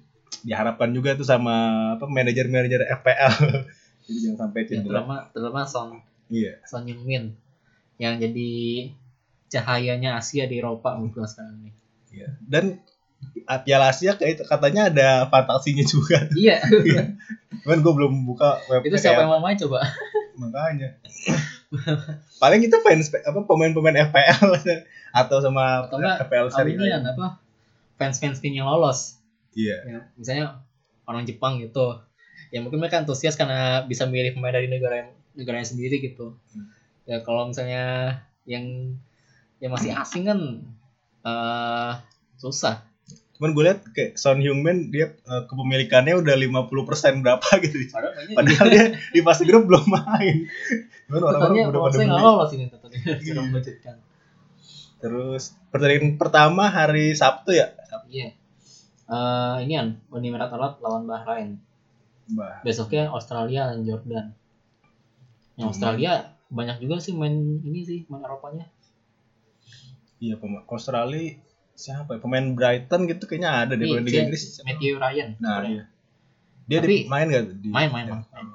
diharapkan 0.45 0.95
juga 0.95 1.19
tuh 1.19 1.27
sama 1.27 1.55
apa 1.99 2.07
manajer-manajer 2.07 2.87
FPL 3.03 3.33
jadi 4.07 4.17
jangan 4.23 4.37
sampai 4.47 4.59
yang 4.63 4.69
cedera 4.71 4.87
terutama 4.87 5.15
terutama 5.35 5.61
Son 5.67 5.89
iya 6.29 6.61
Son 6.63 6.85
Heung-min 6.85 7.33
yang 7.97 8.15
jadi 8.15 8.49
cahayanya 9.49 10.15
Asia 10.15 10.45
di 10.45 10.61
Eropa 10.61 10.95
menurut 10.95 11.13
gua 11.15 11.27
sekarang 11.27 11.57
ini. 11.59 11.71
iya 12.13 12.29
dan 12.45 12.79
ah, 13.43 13.59
Piala 13.59 13.89
Asia 13.91 14.13
katanya 14.15 14.87
ada 14.87 15.09
fantasinya 15.27 15.83
juga 15.83 16.29
Iya. 16.37 16.61
cuman 17.65 17.79
gue 17.81 17.93
belum 17.93 18.13
buka 18.23 18.61
web 18.69 18.85
itu 18.85 18.95
siapa 18.95 19.25
yang 19.25 19.33
mau 19.33 19.41
main 19.41 19.57
coba? 19.57 19.83
makanya 20.39 20.95
paling 22.39 22.63
itu 22.63 22.77
fans 22.79 23.11
apa 23.11 23.39
pemain-pemain 23.43 24.07
FPL 24.07 24.47
atau 25.21 25.37
sama 25.43 25.89
Atau 25.89 25.99
FPL 25.99 26.47
seri 26.49 26.71
Awinian 26.73 27.03
apa? 27.03 27.41
Fans-fans 27.99 28.39
tim 28.39 28.55
yang 28.55 28.69
lolos. 28.69 29.19
iya 29.51 29.83
ya, 29.83 29.99
misalnya 30.15 30.63
orang 31.03 31.27
Jepang 31.27 31.59
gitu 31.59 31.99
ya 32.49 32.63
mungkin 32.63 32.79
mereka 32.79 33.03
antusias 33.03 33.35
karena 33.35 33.83
bisa 33.83 34.07
milih 34.07 34.37
pemain 34.39 34.55
dari 34.55 34.71
negara 34.71 35.03
yang 35.03 35.09
negaranya 35.39 35.67
sendiri 35.71 36.03
gitu. 36.03 36.35
Hmm. 36.51 36.67
ya 37.07 37.25
kalau 37.25 37.49
misalnya 37.49 38.21
yang 38.45 38.93
yang 39.63 39.71
masih 39.71 39.95
asing 39.95 40.27
kan 40.27 40.39
eh 41.23 41.93
susah. 42.35 42.83
Cuman 43.39 43.55
gue 43.55 43.63
lihat 43.71 43.79
kayak 43.95 44.19
Son 44.19 44.43
Heung-min 44.43 44.91
dia 44.91 45.15
eh, 45.15 45.43
kepemilikannya 45.47 46.19
udah 46.19 46.35
50% 46.35 47.23
berapa 47.23 47.47
gitu. 47.63 47.75
Padahal 47.87 48.13
padahal 48.35 48.67
dia 48.67 48.85
di 49.15 49.21
fase 49.23 49.47
grup 49.47 49.63
belum 49.65 49.87
main. 49.87 50.45
Cuman 51.07 51.21
orang-orang 51.23 51.71
udah 51.71 51.81
pada 51.87 51.97
nggak 52.03 52.21
lolos 52.21 52.51
ini 52.53 52.65
sudah 53.23 53.43
membudgetkan 53.47 53.95
terus 54.99 55.55
pertandingan 55.71 56.19
pertama 56.19 56.67
hari 56.67 57.15
Sabtu 57.15 57.55
ya? 57.55 57.71
Iya. 58.11 58.35
Eh 59.09 59.55
ini 59.65 59.73
kan 59.79 59.87
Uni 60.11 60.27
Emirat 60.29 60.51
Arab 60.53 60.83
lawan 60.83 61.07
Bahrain. 61.07 61.57
Bah, 62.29 62.61
besoknya 62.61 63.09
Australia 63.09 63.73
dan 63.73 63.81
Jordan 63.81 64.37
yang 65.59 65.67
Hmm. 65.67 65.73
Australia 65.75 66.13
banyak 66.47 66.79
juga 66.79 66.97
sih 66.97 67.11
main 67.11 67.35
ini 67.59 67.83
sih 67.83 67.99
main 68.07 68.23
Eropanya 68.23 68.65
iya 70.17 70.35
pemain 70.35 70.63
Australia 70.65 71.35
siapa 71.73 72.15
ya 72.15 72.19
pemain 72.19 72.43
Brighton 72.51 73.05
gitu 73.05 73.23
kayaknya 73.23 73.51
ada 73.63 73.73
deh 73.73 73.83
Iya, 73.83 73.93
pemain 73.93 74.05
Liga 74.05 74.19
Inggris 74.25 74.43
Matthew 74.63 74.93
Ryan 74.95 75.29
nah 75.37 75.61
iya 75.61 75.83
dia 76.63 76.77
Tapi 76.79 76.87
di, 76.87 76.97
main 77.05 77.25
gak 77.27 77.43
di 77.59 77.69
main, 77.69 77.89
main, 77.89 78.05
ya. 78.05 78.13
main. 78.29 78.45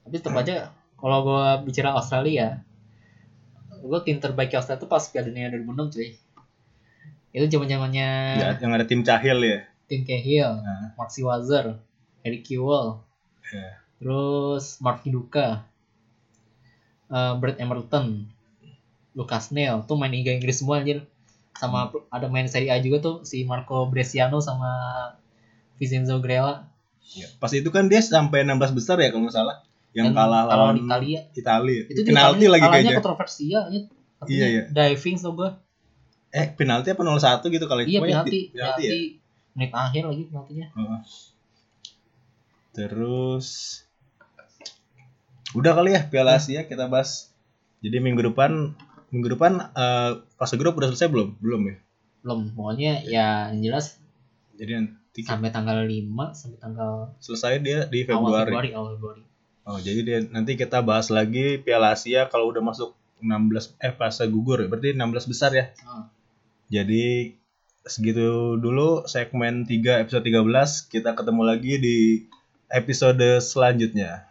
Tapi 0.00 0.14
tetap 0.16 0.32
aja 0.34 0.72
kalau 0.96 1.18
gue 1.20 1.44
bicara 1.68 1.92
Australia, 1.92 2.64
gue 3.76 3.98
tim 4.00 4.16
terbaik 4.16 4.48
Australia 4.50 4.80
itu 4.80 4.88
pas 4.88 5.04
Piala 5.04 5.28
Dunia 5.28 5.52
2006 5.52 5.92
cuy. 5.92 6.08
Itu 7.36 7.44
zaman 7.52 7.68
zamannya 7.68 8.08
Ya, 8.40 8.48
yang 8.56 8.72
ada 8.72 8.88
tim 8.88 9.04
Cahil 9.04 9.44
ya 9.44 9.60
tim 9.84 10.00
Cahill, 10.02 10.56
Nah. 10.56 10.96
Mark 10.96 11.12
Wazer, 11.12 11.76
Eric 12.24 12.48
Kewell, 12.48 13.04
Ya. 13.52 13.76
terus 14.00 14.80
Mark 14.80 15.04
Viduka, 15.04 15.68
uh, 17.14 17.38
Brett 17.38 17.56
Emerton, 17.56 18.26
Lucas 19.12 19.48
Neal, 19.48 19.86
tuh 19.86 19.94
main 19.94 20.10
Liga 20.10 20.30
Inggris 20.30 20.58
semua 20.58 20.82
anjir. 20.82 21.06
sama 21.54 21.86
ada 22.10 22.26
main 22.26 22.44
Serie 22.44 22.66
A 22.68 22.76
juga 22.76 22.98
tuh 22.98 23.22
si 23.22 23.46
Marco 23.46 23.86
Bresciano 23.86 24.42
sama 24.42 24.66
Vincenzo 25.74 26.18
Grella 26.18 26.66
Iya. 27.06 27.30
Pas 27.36 27.52
itu 27.52 27.68
kan 27.68 27.84
dia 27.84 28.00
sampai 28.00 28.42
16 28.42 28.74
besar 28.74 28.96
ya 28.96 29.08
kalau 29.08 29.28
nggak 29.28 29.36
salah. 29.36 29.62
Yang 29.92 30.10
kalah 30.12 30.42
kalau 30.44 30.66
lawan 30.66 30.76
Italia 30.80 31.20
Italia. 31.30 31.82
itu 31.86 32.00
penalti 32.02 32.46
lagi 32.48 32.58
kalahnya 32.58 32.74
kayaknya. 32.82 32.96
kontroversial 32.98 33.62
ya 33.68 33.80
Iya, 34.24 34.46
iya. 34.48 34.62
diving 34.66 35.14
so 35.14 35.30
gua 35.30 35.60
Eh, 36.28 36.50
penalti 36.50 36.90
apa 36.90 36.98
0-1 37.00 37.46
gitu 37.46 37.64
kali. 37.64 37.86
iya 37.86 38.02
Pokoknya 38.02 38.16
penalti 38.18 38.38
penalti 38.50 38.82
ya. 38.82 38.92
menit 39.54 39.70
akhir 39.70 40.02
lagi 40.04 40.22
penaltinya 40.26 40.66
Heeh. 40.74 41.00
Terus 42.72 43.46
udah 45.54 45.72
kali 45.72 45.94
ya 45.94 46.02
Piala 46.10 46.36
Asia 46.36 46.66
kita 46.66 46.90
bahas. 46.90 47.30
Jadi 47.80 48.02
minggu 48.02 48.20
depan 48.32 48.74
minggu 49.14 49.28
depan 49.38 49.70
eh, 49.72 50.10
fase 50.36 50.54
grup 50.58 50.76
udah 50.76 50.90
selesai 50.90 51.08
belum? 51.08 51.38
Belum 51.38 51.62
ya. 51.70 51.76
belum 52.24 52.56
pokoknya 52.56 53.04
ya 53.04 53.52
yang 53.52 53.60
jelas 53.60 54.00
Jadi 54.56 54.80
nanti 54.80 55.20
sampai 55.20 55.52
tanggal 55.52 55.84
5 55.84 56.08
sampai 56.32 56.56
tanggal 56.56 57.12
selesai 57.20 57.60
dia 57.60 57.84
di 57.84 58.08
awal 58.08 58.08
Februari. 58.08 58.48
Februari 58.48 58.70
awal 58.72 58.92
Februari 58.96 59.22
Oh, 59.64 59.80
jadi 59.80 60.00
dia, 60.04 60.18
nanti 60.28 60.60
kita 60.60 60.84
bahas 60.84 61.08
lagi 61.08 61.56
Piala 61.56 61.96
Asia 61.96 62.28
kalau 62.28 62.52
udah 62.52 62.60
masuk 62.60 62.92
16 63.24 63.80
eh 63.80 63.96
fase 63.96 64.28
gugur 64.28 64.60
ya. 64.60 64.68
Berarti 64.68 64.92
16 64.92 65.24
besar 65.32 65.50
ya. 65.56 65.72
Ah. 65.88 66.12
Jadi 66.68 67.32
segitu 67.88 68.60
dulu 68.60 69.08
segmen 69.08 69.64
3 69.64 70.04
episode 70.04 70.20
13. 70.20 70.92
Kita 70.92 71.16
ketemu 71.16 71.42
lagi 71.48 71.80
di 71.80 71.98
episode 72.68 73.40
selanjutnya. 73.40 74.28